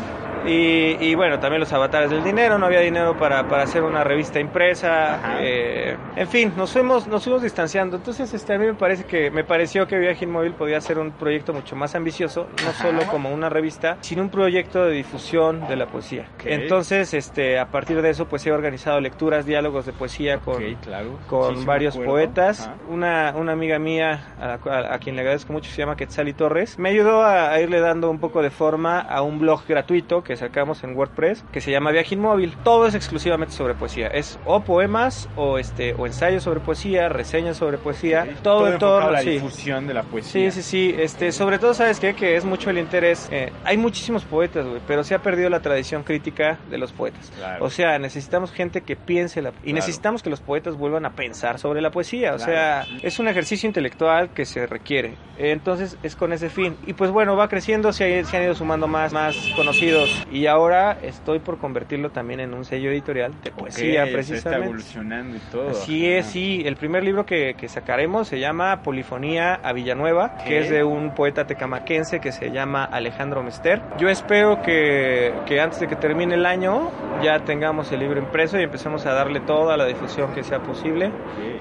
[0.46, 4.02] Y, y bueno, también los avatares del dinero, no había dinero para, para hacer una
[4.04, 5.36] revista impresa.
[5.40, 7.96] Eh, en fin, nos fuimos, nos fuimos distanciando.
[7.96, 11.12] Entonces, este, a mí me parece que me pareció que Viaje Inmóvil podía ser un
[11.12, 12.82] proyecto mucho más ambicioso, no Ajá.
[12.82, 16.26] solo como una revista, sino un proyecto de difusión de la poesía.
[16.44, 21.18] Entonces, este, a partir de eso, pues he organizado lecturas, diálogos de poesía con, claro.
[21.28, 22.62] con Sí, sí me varios poetas.
[22.62, 22.74] Ajá.
[22.88, 26.32] Una, una amiga mía, a, la cual- a quien le agradezco mucho, se llama Quetzali
[26.32, 30.22] Torres, me ayudó a, a irle dando un poco de forma a un blog gratuito
[30.22, 32.54] que sacamos en WordPress, que se llama Viaje Inmóvil.
[32.64, 34.08] Todo es exclusivamente sobre poesía.
[34.08, 39.12] Es o poemas, o este, o ensayos sobre poesía, reseñas sobre poesía, todo, torno a
[39.12, 39.30] la sí.
[39.30, 40.50] difusión de la poesía.
[40.50, 40.94] Sí, sí, sí.
[40.98, 42.14] Este, sobre todo, ¿sabes qué?
[42.14, 43.28] Que es mucho el interés.
[43.30, 47.30] eh, hay muchísimos poetas, güey, pero se ha perdido la tradición crítica de los poetas.
[47.36, 47.64] Claro.
[47.64, 49.50] O sea, necesitamos gente que piense la...
[49.50, 49.74] y Claro.
[49.76, 52.34] necesitamos que los poetas vuelvan a pensar sobre la poesía.
[52.34, 52.52] O Claro.
[52.52, 55.14] sea, es un ejercicio intelectual que se requiere.
[55.38, 56.76] Entonces, es con ese fin.
[56.86, 60.21] Y pues bueno, va creciendo, se, se han ido sumando más, más conocidos.
[60.30, 64.64] Y ahora estoy por convertirlo también en un sello editorial de poesía, se está precisamente.
[64.66, 65.70] evolucionando y todo.
[65.70, 66.62] Así es, sí.
[66.64, 70.44] El primer libro que, que sacaremos se llama Polifonía a Villanueva, Ok.
[70.44, 73.82] que es de un poeta tecamaquense que se llama Alejandro Mester.
[73.98, 76.90] Yo espero que, que antes de que termine el año
[77.22, 81.10] ya tengamos el libro impreso y empecemos a darle toda la difusión que sea posible.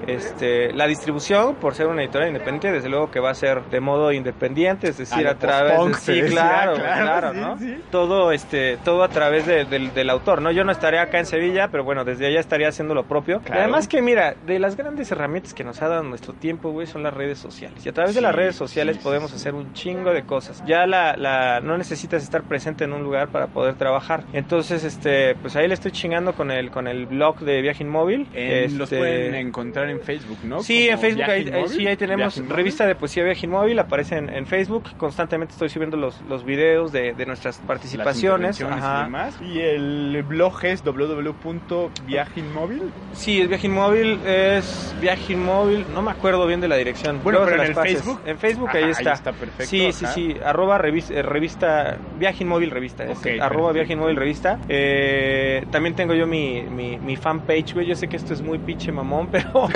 [0.06, 3.80] Este, la distribución, por ser una editorial independiente, desde luego que va a ser de
[3.80, 7.38] modo independiente, es decir, A a, lo través post-punk de sí, claro, claro, claro, sí,
[7.38, 7.58] ¿no?
[7.58, 7.82] sí.
[7.90, 8.51] Todo este,
[8.84, 10.50] todo a través de- del, del autor, ¿no?
[10.50, 13.40] Yo no estaré acá en Sevilla, pero bueno, desde allá estaría haciendo lo propio.
[13.40, 13.60] Claro.
[13.60, 16.86] Y además que mira, de las grandes herramientas que nos ha dado nuestro tiempo, güey,
[16.86, 17.84] son las redes sociales.
[17.84, 19.36] Y a través de las redes sociales sí, podemos sí.
[19.36, 20.62] hacer un chingo de cosas.
[20.66, 24.24] Ya la, la, no necesitas estar presente en un lugar para poder trabajar.
[24.32, 28.28] Entonces, este, pues ahí le estoy chingando con el, con el blog de Viaje Inmóvil.
[28.34, 30.62] En- Los Este, pueden encontrar en Facebook, ¿no?
[30.62, 34.16] Sí, Como en Facebook ahí, ahí- sí, ahí tenemos revista de poesía Viaje Inmóvil, aparece
[34.16, 39.02] en, en Facebook, constantemente estoy subiendo los, los videos de, de nuestras participaciones, convenciones, y
[39.04, 39.38] demás.
[39.42, 42.90] Y el blog es www.viaginmóvil.
[43.12, 47.20] Sí, es Viaje Inmóvil, es Viaje Inmóvil, no me acuerdo bien de la dirección.
[47.22, 47.92] Bueno, Luego pero en el pases.
[47.94, 48.20] Facebook.
[48.26, 49.12] En Facebook Ajá, ahí ahí está.
[49.12, 50.14] está perfecto, Sí, sí, ajá.
[50.14, 51.96] sí, arroba eh, revista,
[52.40, 53.72] Inmóvil revista, es Ok, arroba perfecto.
[53.74, 54.58] Viaje Inmóvil revista.
[54.68, 58.58] Eh, también tengo yo mi, mi, mi fanpage, güey, yo sé que esto es muy
[58.58, 59.50] pinche mamón, pero...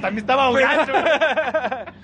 [0.00, 0.92] También estaba ahogando.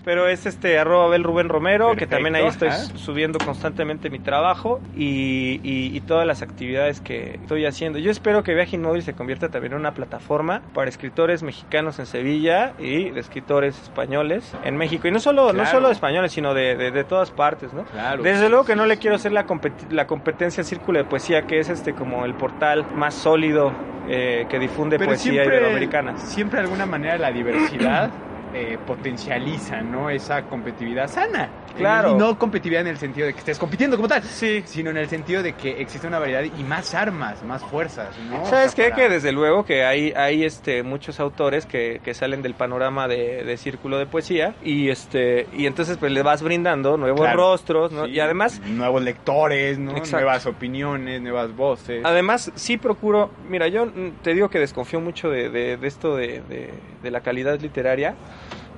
[0.05, 4.81] Pero es este arroba Bel Rubén Romero, que también ahí estoy subiendo constantemente mi trabajo
[4.97, 7.99] y, y- y todas las actividades que estoy haciendo.
[7.99, 12.07] Yo espero que Viaje Inmóvil se convierta también en una plataforma para escritores mexicanos en
[12.07, 15.09] Sevilla y de escritores españoles en México.
[15.09, 17.85] Y no solo, no solo españoles, sino de, de- de todas partes, ¿no?
[17.85, 18.23] Claro.
[18.23, 19.47] Desde luego que no le quiero hacer la,
[19.91, 23.73] la competencia al Círculo de Poesía, que es este como el portal más sólido
[24.09, 26.17] eh, que difunde Pero poesía siempre, iberoamericana.
[26.17, 28.11] siempre de alguna manera la diversidad
[28.55, 30.11] eh, potencializa, ¿no?
[30.11, 31.51] Esa competitividad sana.
[31.77, 32.13] Claro.
[32.13, 34.63] Y no competitividad en el sentido de que estés compitiendo como tal, Sí.
[34.65, 38.43] sino en el sentido de que existe una variedad y más armas, más fuerzas, ¿no?
[38.43, 38.91] O ¿Sabes sea, qué?
[38.93, 43.09] para- Que desde luego que hay, hay este, muchos autores que, que salen del panorama
[43.09, 47.37] de, de círculo de poesía y este y entonces pues le vas brindando nuevos Claro.
[47.37, 48.07] rostros ¿no?
[48.07, 49.91] Sí, y además nuevos lectores, ¿no?
[49.93, 50.17] Exacto.
[50.25, 52.03] Nuevas opiniones, nuevas voces.
[52.07, 53.87] además sí procuro mira yo
[54.23, 56.71] te digo que desconfío mucho de, de- de esto de, de-
[57.03, 58.15] de la calidad literaria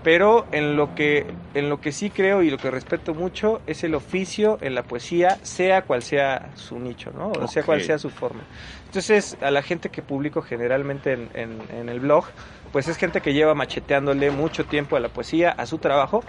[0.02, 3.82] pero en lo que en lo que sí creo y lo que respeto mucho es
[3.82, 7.66] el oficio en la poesía sea cual sea su nicho no o sea Ok.
[7.66, 8.44] cual sea su forma
[8.84, 12.26] entonces a la gente que publico generalmente en, en- en el blog
[12.70, 16.22] pues es gente que lleva macheteándole mucho tiempo a la poesía a su trabajo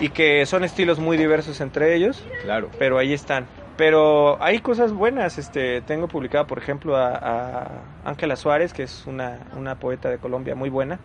[0.00, 2.70] y que son estilos muy diversos entre ellos Claro.
[2.78, 3.46] pero ahí están.
[3.76, 5.38] Pero hay cosas buenas.
[5.38, 10.54] Este, tengo publicada, por ejemplo, a, Ángela Suárez, que es una, una poeta de Colombia
[10.54, 11.00] muy buena.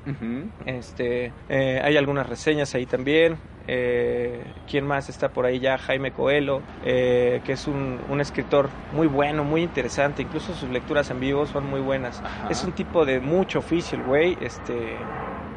[0.65, 3.37] Este, eh, hay algunas reseñas ahí también.
[3.71, 5.77] Eh, ¿Quién más está por ahí ya?
[5.77, 10.23] Jaime Coelho, eh, que es un, un escritor muy bueno, muy interesante.
[10.23, 12.19] Incluso sus lecturas en vivo son muy buenas.
[12.19, 12.49] Ajá.
[12.49, 14.37] Es un tipo de mucho oficio, güey.
[14.41, 14.97] Este,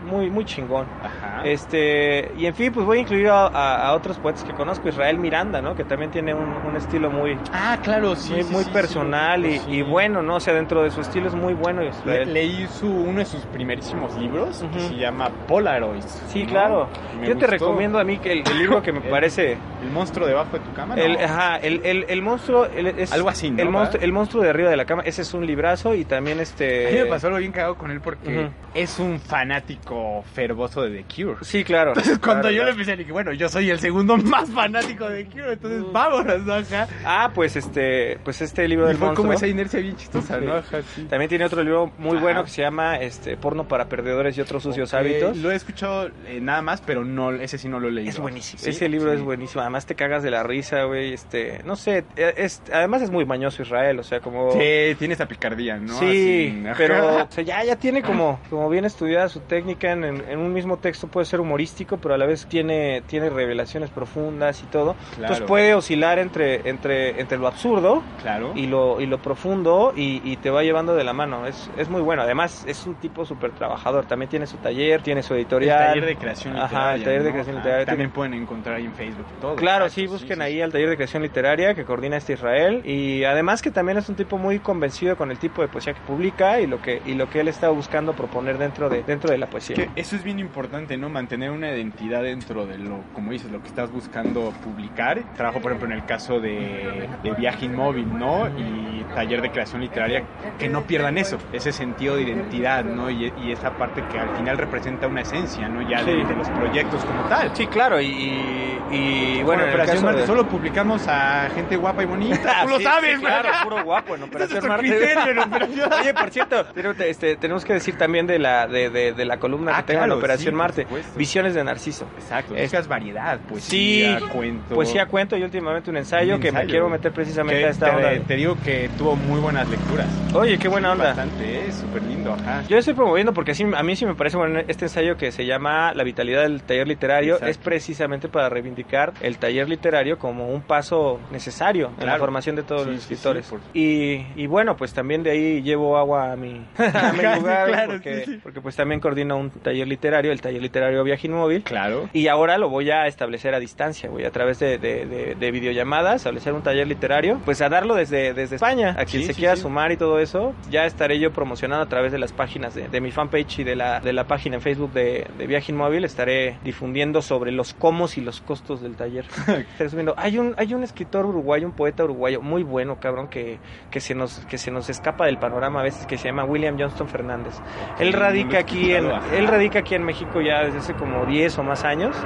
[0.03, 0.87] muy, muy chingón.
[1.03, 1.43] Ajá.
[1.45, 4.89] Este, y en fin, pues voy a incluir a, a- a otros poetas que conozco,
[4.89, 5.75] Israel Miranda, ¿no?
[5.75, 8.33] Que también tiene un, un estilo muy, Ah, claro, sí.
[8.33, 10.37] muy, sí, muy sí, personal sí, y, bueno, ¿no?
[10.37, 13.41] O sea, dentro de su estilo es muy bueno Le- leí su, uno de sus
[13.47, 14.89] primerísimos libros que Ujú.
[14.89, 16.23] se llama Polaroids.
[16.29, 16.49] Sí, ¿no?
[16.51, 16.89] claro.
[17.21, 19.57] Me Yo te recomiendo a mí que el, el libro que me El- parece...
[19.83, 20.95] El monstruo debajo de tu cama.
[20.95, 21.03] ¿no?
[21.03, 23.61] El, ajá, el, monstruo es Algo así, ¿no?
[23.63, 26.39] El monstruo, el monstruo de arriba de la cama, ese es un librazo y también
[26.41, 26.89] este...
[26.89, 29.92] A mí me pasó algo bien cagado con él porque es un fanático
[30.35, 31.37] fervoso de The Cure.
[31.43, 31.91] Sí, claro.
[31.97, 32.81] Entonces cuando Claro, yo le claro.
[32.81, 36.55] empecé dije, bueno, yo soy el segundo más fanático de The Cure, entonces vámonos, ¿no?
[36.55, 36.89] Ajá.
[37.05, 39.25] Ah, pues este, pues este libro Y del fue monstruo...
[39.25, 40.47] como esa inercia bien chistosa, Sí.
[40.47, 40.55] ¿no?
[40.57, 41.05] Ajá, sí.
[41.09, 42.21] También tiene otro libro muy Ajá.
[42.23, 45.37] bueno que se llama este Porno para perdedores y otros sucios hábitos.
[45.37, 48.11] Lo he escuchado eh, nada más, pero no, ese sí no lo he leído.
[48.11, 48.63] Es buenísimo.
[48.63, 48.71] ¿Sí?
[48.71, 49.61] Ese libro es buenísimo.
[49.63, 51.13] Además te cagas de la risa, güey.
[51.13, 55.27] Este, no sé, es, además es muy mañoso Israel, o sea, como Sí, tiene esa
[55.27, 55.99] picardía, ¿no?
[55.99, 60.05] Sí, Así, pero o sea, ya, ya tiene como, como bien estudiada su técnica en,
[60.05, 63.91] en- en un mismo texto puede ser humorístico, pero a la vez tiene, tiene revelaciones
[63.91, 64.95] profundas y todo.
[64.95, 65.23] Claro.
[65.23, 68.53] Entonces puede oscilar entre, entre, entre lo absurdo Claro.
[68.55, 71.47] y lo, y lo profundo y, y te va llevando de la mano.
[71.47, 72.23] Es, es muy bueno.
[72.23, 74.05] Además, es un tipo súper trabajador.
[74.07, 75.79] También tiene su taller, tiene su El editorial.
[75.89, 76.95] taller de creación Ajá, literaria.
[76.95, 77.87] el taller de creación Ajá, literaria.
[77.87, 79.57] También pueden encontrar ahí en Facebook todo.
[79.57, 80.61] Claro, sí, busquen sí, ahí sí.
[80.63, 84.15] al taller de creación literaria que coordina este Israel y además que también es un
[84.15, 87.29] tipo muy convencido con el tipo de poesía que publica y lo que y lo
[87.29, 89.72] que él está buscando proponer dentro de dentro de la poesía.
[89.75, 91.09] Que eso es bien importante, ¿no?
[91.09, 95.23] Mantener una identidad dentro de lo, como dices, lo que estás buscando publicar.
[95.37, 98.49] Trabajo, por ejemplo, en el caso de, de Viaje Inmóvil, ¿no?
[98.59, 100.23] Y taller de creación literaria,
[100.59, 103.11] que no pierdan eso, ese sentido de identidad, ¿no?
[103.11, 105.87] Y, y esa parte que al final representa una esencia, ¿no?
[105.89, 107.51] Ya de, los proyectos como tal.
[107.55, 111.49] Sí, claro, y, y, y, Bueno, en el Operación caso Marte de- solo publicamos a
[111.55, 112.41] gente guapa y bonita.
[112.55, 115.15] Ah, Tú lo sí, sabes, sí, claro, puro guapo en Operación Marte.
[116.01, 116.67] Oye, por cierto,
[117.05, 120.19] este, tenemos que decir también de la de la columna Ah, que tengo en claro,
[120.19, 120.87] Operación sí, Marte.
[121.17, 122.07] Visiones de Narciso.
[122.17, 124.75] Exacto, Es- buscas variedad, poesía, Sí, cuento.
[124.75, 126.71] Poesía, cuento y últimamente un ensayo Un que me ensayo.
[126.71, 128.27] quiero meter precisamente a esta te, onda.
[128.27, 130.09] te digo que tuvo muy buenas lecturas.
[130.35, 131.05] Oye, qué buena onda.
[131.09, 132.63] Bastante, es súper lindo, ajá.
[132.69, 135.45] Yo estoy promoviendo porque sí, a mí sí me parece bueno este ensayo que se
[135.47, 137.35] llama La vitalidad del taller literario.
[137.35, 137.51] Exacto.
[137.51, 142.19] Es precisamente para reivindicar el taller literario como un paso necesario en la Claro.
[142.21, 143.47] formación de todos Sí, los sí, escritores.
[143.47, 147.19] sí, por- y, y bueno, pues también de ahí llevo agua a mi, a mi
[147.33, 148.41] Sí, lugar claro, porque, sí, sí.
[148.43, 151.63] porque pues también coordino un taller literario, el taller literario Viaje Inmóvil.
[151.63, 152.09] Claro.
[152.13, 155.51] Y ahora lo voy a establecer a distancia, voy a través de, de, de- de
[155.51, 159.35] videollamadas, establecer un taller literario, pues a darlo desde, desde España, a quien Sí, se
[159.35, 159.63] sí, quiera sí.
[159.63, 163.11] sumar y todo eso, ya estaré yo promocionando a través de las páginas de, mi
[163.11, 166.05] fanpage y de la, de la página en Facebook de, de Viaje Inmóvil.
[166.05, 169.25] Estaré difundiendo sobre los cómo y los costos del taller.
[169.47, 170.15] Estaré subiendo.
[170.17, 173.59] Hay un, hay un escritor uruguayo, un poeta uruguayo muy bueno, cabrón, que,
[173.91, 176.77] que, se nos, que se nos escapa del panorama a veces, que se llama William
[176.79, 177.55] Johnston Fernández.
[178.01, 179.09] Él radica aquí en.
[179.43, 182.17] Él radica aquí en México ya desde hace como 10 o más años.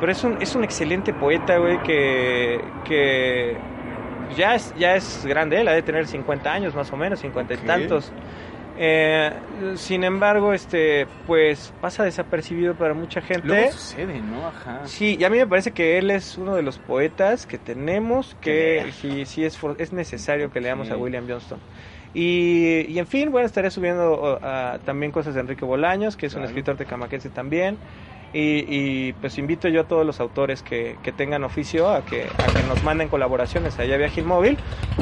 [0.00, 3.56] Pero es un, es un excelente poeta, güey, que, que
[4.36, 7.54] ya es, ya es grande, él ha de tener 50 años más o menos, 50
[7.54, 8.12] y tantos.
[8.78, 9.32] Eh,
[9.76, 13.46] sin embargo, este, pues pasa desapercibido para mucha gente.
[13.46, 14.46] Luego sucede, ¿no?
[14.48, 14.80] Ajá.
[14.84, 18.36] Sí, y a mí me parece que él es uno de los poetas que tenemos
[18.42, 20.96] que sí, sí es, for- es necesario que leamos a.
[20.98, 21.58] William Johnston.
[22.18, 24.40] Y, y en fin, bueno, estaré subiendo
[24.86, 27.76] también cosas de Enrique Bolaños, que es un escritor tecamaquense también.
[28.38, 32.24] Y, y, pues invito yo a todos los autores que, que tengan oficio a que,
[32.24, 34.58] a que nos manden colaboraciones allá Viaje Móvil.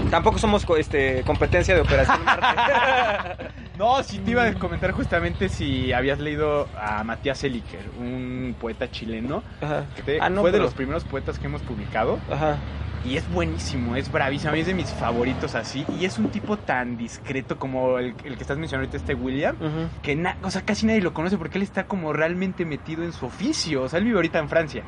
[0.09, 3.49] Tampoco somos este, competencia de Operación Marte.
[3.77, 8.89] No, sí te iba a comentar justamente si habías leído a Matías Eliker, un poeta
[8.91, 9.43] chileno.
[9.61, 9.85] Ajá.
[9.97, 12.21] que te- Ah, no, fue de pero- los primeros poetas que hemos publicado.
[12.31, 12.59] Ajá.
[13.07, 14.49] Y es buenísimo, es bravísimo.
[14.51, 15.85] A mí es de mis favoritos así.
[16.01, 19.57] Y es un tipo tan discreto como el, el que estás mencionando ahorita, este William.
[19.57, 19.89] Ujú.
[20.03, 23.13] Que na- o sea, casi nadie lo conoce porque él está como realmente metido en
[23.13, 23.83] su oficio.
[23.83, 24.83] O sea, él vive ahorita en Francia.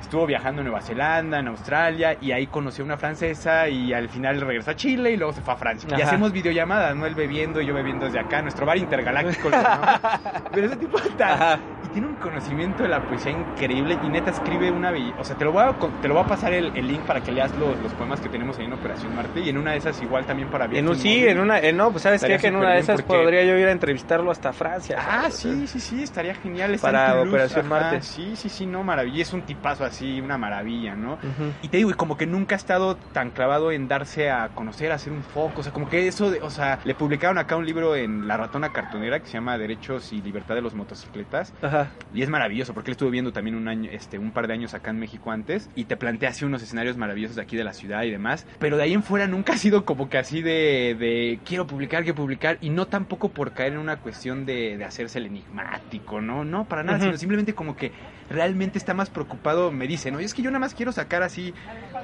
[0.00, 4.08] Estuvo viajando en Nueva Zelanda, en Australia, y ahí conoció a una francesa y al
[4.08, 5.88] final regresó a Chile y luego se fue a Francia.
[5.96, 7.06] Y hacemos videollamadas, ¿no?
[7.06, 9.50] Él bebiendo y yo bebiendo desde acá, nuestro bar intergaláctico.
[10.52, 11.34] Pero ese tipo está...
[11.34, 11.60] Ajá.
[11.84, 14.90] Y tiene un conocimiento de la poesía increíble y neta escribe una...
[14.92, 17.00] bell- O sea, te lo voy a, te lo voy a pasar el, el link
[17.02, 19.72] para que leas los, los poemas que tenemos ahí en Operación Marte y en una
[19.72, 22.22] de esas igual también para En un, Viaje sí, en una, en, no, pues sabes
[22.22, 24.98] qué, que en una de esas porque- podría yo ir a entrevistarlo hasta Francia.
[25.00, 26.74] Ah, sí, sí, sí, estaría genial.
[26.74, 28.02] está Para en Toulouse, Operación ajá, Marte.
[28.02, 29.22] Sí, sí, sí, no, maravilla.
[29.22, 31.18] Es un tipazo así, una maravilla, ¿no?
[31.62, 34.92] Y te digo, y como que nunca ha estado tan clavado en darse a conocer,
[34.92, 35.60] a hacer un foco.
[35.60, 38.36] O sea, como que eso, de- o sea, le publicaron acá un libro en La
[38.36, 41.52] Ratona Cartonera que se llama Derechos y Libertad de los Motocicletas.
[41.62, 41.90] Ajá.
[42.14, 44.74] Y es maravilloso porque él estuvo viendo también un año, este, un par de años
[44.74, 45.68] acá en México antes.
[45.74, 48.46] Y te plantea así unos escenarios maravillosos de aquí de la ciudad y demás.
[48.58, 52.04] Pero de ahí en fuera nunca ha sido como que así de, de quiero publicar,
[52.04, 52.58] quiero publicar.
[52.60, 56.44] Y no tampoco por caer en una cuestión de, de hacerse el enigmático, ¿no?
[56.44, 57.92] No, para nada, sino simplemente como que
[58.30, 60.20] realmente está más preocupado, me dice, ¿no?
[60.20, 61.54] Y es que yo nada más quiero sacar así,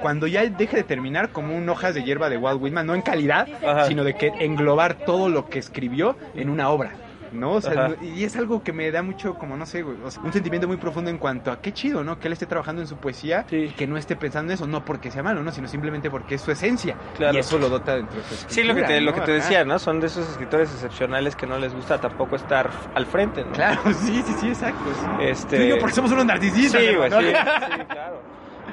[0.01, 3.01] cuando ya deje de terminar, como un hojas de hierba de Walt Whitman, no en
[3.01, 3.85] calidad, Ajá.
[3.87, 6.93] sino de que englobar todo lo que escribió en una obra.
[7.33, 7.53] ¿No?
[7.53, 7.95] O sea, Ajá.
[8.03, 10.67] y es algo que me da mucho, como no sé, güey, o sea, un sentimiento
[10.67, 12.19] muy profundo en cuanto a qué chido, ¿no?
[12.19, 13.55] Que él esté trabajando en su poesía Sí.
[13.57, 15.51] y que no esté pensando en eso, no porque sea malo, ¿no?
[15.51, 16.95] Sino simplemente porque es su esencia.
[17.17, 17.35] Claro.
[17.35, 19.15] Y eso lo dota dentro de su Sí, lo que te, lo ¿no?
[19.17, 19.79] que te decía, ¿no?
[19.79, 23.51] Son de esos escritores excepcionales que no les gusta tampoco estar al frente, ¿no?
[23.51, 24.83] Claro, sí, sí, sí, exacto.
[24.93, 25.07] sí.
[25.25, 25.57] Este...
[25.57, 26.81] Tú y yo porque somos unos narcisistas.
[26.81, 27.19] Sí, güey, ¿no?
[27.19, 28.21] sí, sí, claro.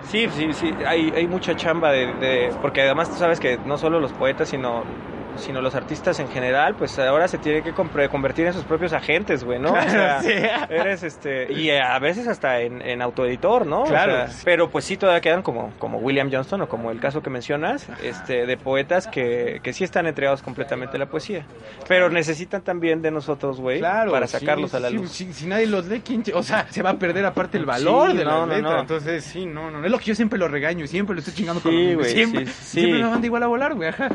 [0.08, 3.76] Sí, sí, sí, hay, hay mucha chamba de, de- Porque además tú sabes que no
[3.76, 4.82] solo los poetas, sino
[5.40, 9.44] sino los artistas en general, pues ahora se tienen que convertir en sus propios agentes,
[9.44, 9.72] güey, ¿no?
[9.72, 10.30] O sea, sí.
[10.68, 11.52] eres este...
[11.52, 13.82] Y a veces hasta en, en autoeditor, ¿no?
[13.82, 14.26] O Claro.
[14.44, 17.88] pero pues sí todavía quedan como, como William Johnston o como el caso que mencionas,
[18.02, 21.44] este de poetas que, que sí están entregados completamente a la poesía.
[21.88, 25.10] Pero necesitan también de nosotros, güey, Claro, para sí, sacarlos a la luz.
[25.10, 28.24] si nadie los lee, ¿quién o sea, se va a perder aparte el valor de
[28.24, 28.70] no, la no, letra.
[28.72, 28.80] no.
[28.80, 31.60] Entonces, sí, no, no, es lo que yo siempre lo regaño, siempre lo estoy chingando
[31.62, 34.08] con Sí, lo mismo, güey, siempre, siempre me manda igual a volar, güey, ajá.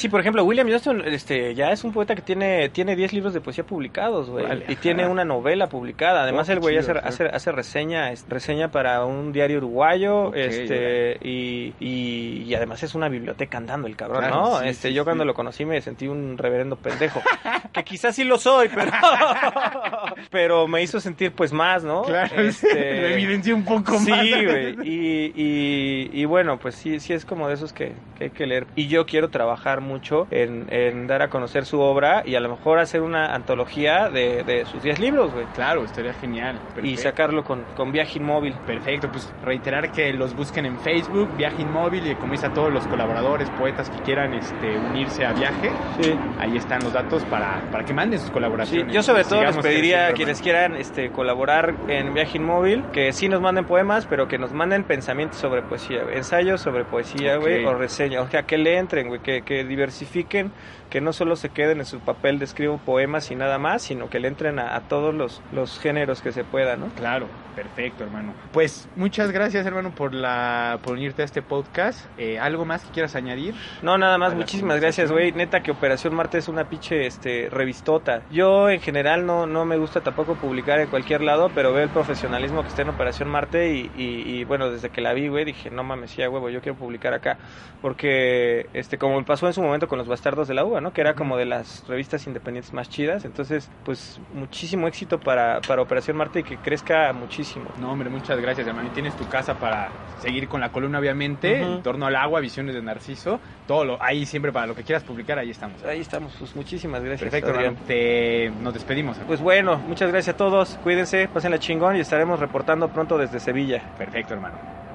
[0.00, 3.34] Sí, por ejemplo, William Johnston este, ya es un poeta que tiene tiene 10 libros
[3.34, 4.46] de poesía publicados, güey.
[4.46, 4.80] Y ajá.
[4.80, 6.22] tiene una novela publicada.
[6.22, 11.18] Además, Oh, el güey hace, hace, hace reseña es- reseña para un diario uruguayo este
[11.22, 14.60] y, y, y además es una biblioteca andando el cabrón, Claro, ¿no?
[14.60, 15.04] sí, este sí, Yo sí.
[15.04, 17.20] cuando lo conocí me sentí un reverendo pendejo.
[17.72, 18.90] que quizás sí lo soy, pero...
[20.30, 22.02] pero me hizo sentir pues más, ¿no?
[22.02, 24.20] Claro, Este, lo evidencia un poco Sí, más.
[24.24, 24.76] güey.
[24.88, 28.46] Y, y, y bueno, pues sí, sí es como de esos que, que hay que
[28.46, 28.66] leer.
[28.76, 29.89] Y yo quiero trabajar mucho
[30.30, 34.42] en, en dar a conocer su obra y a lo mejor hacer una antología de,
[34.44, 35.46] de sus 10 libros, güey.
[35.54, 36.56] Claro, estaría genial.
[36.56, 37.02] Y perfecto.
[37.02, 38.54] sacarlo con, con viaje inmóvil.
[38.66, 42.72] Perfecto, pues reiterar que los busquen en Facebook, Viaje Inmóvil, y como dice a todos
[42.72, 45.70] los colaboradores, poetas que quieran este, unirse a Viaje,
[46.00, 46.14] Sí.
[46.38, 48.94] ahí están los datos para, para que manden sus Sí, colaboraciones.
[48.94, 53.28] yo sobre todo les pediría a quienes quieran este, colaborar en Viaje Inmóvil que sí
[53.28, 57.74] nos manden poemas, pero que nos manden pensamientos sobre poesía, ensayos sobre poesía, güey, o
[57.74, 60.52] reseñas, o sea, que le entren, güey, que, que diversifiquen,
[60.90, 64.10] que no solo se queden en su papel de escribo poemas y nada más, sino
[64.10, 66.86] que le entren a, a todos los, los géneros que se puedan, ¿no?
[66.96, 68.32] Claro, Perfecto, hermano.
[68.52, 72.06] Pues muchas gracias, hermano, por la por unirte a este podcast.
[72.16, 73.54] Eh, ¿Algo más que quieras añadir?
[73.82, 75.32] No, nada más, muchísimas gracias, güey.
[75.32, 78.22] Neta que Operación Marte es una pinche este, revistota.
[78.30, 81.90] Yo en general no, no me gusta tampoco publicar en cualquier lado, pero veo el
[81.90, 85.44] profesionalismo que está en Operación Marte y, y- y, bueno, desde que la vi, güey,
[85.44, 87.36] dije, no mames, sí, a huevo, yo quiero publicar acá.
[87.82, 90.92] Porque, este, como pasó en su momento con Los Bastardos de la UA, ¿no?
[90.92, 93.24] Que era como de las revistas independientes más chidas.
[93.24, 97.66] Entonces, pues, muchísimo éxito para, para Operación Marte y que crezca muchísimo.
[97.78, 98.90] No, hombre, muchas gracias, hermano.
[98.92, 99.88] Tienes tu casa para
[100.20, 101.72] seguir con la columna, obviamente, Ujú.
[101.74, 103.40] en torno al agua, visiones de Narciso.
[103.66, 105.82] Todo lo, ahí siempre para lo que quieras publicar, ahí estamos.
[105.84, 107.20] Ahí estamos, pues muchísimas gracias.
[107.30, 107.74] Perfecto, Adrián.
[107.74, 107.86] hermano.
[107.86, 109.16] Te, nos despedimos.
[109.16, 109.28] hermano.
[109.28, 110.78] Pues bueno, muchas gracias a todos.
[110.82, 113.82] Cuídense, pasen la chingón y estaremos reportando pronto desde Sevilla.
[113.96, 114.89] Perfecto, hermano.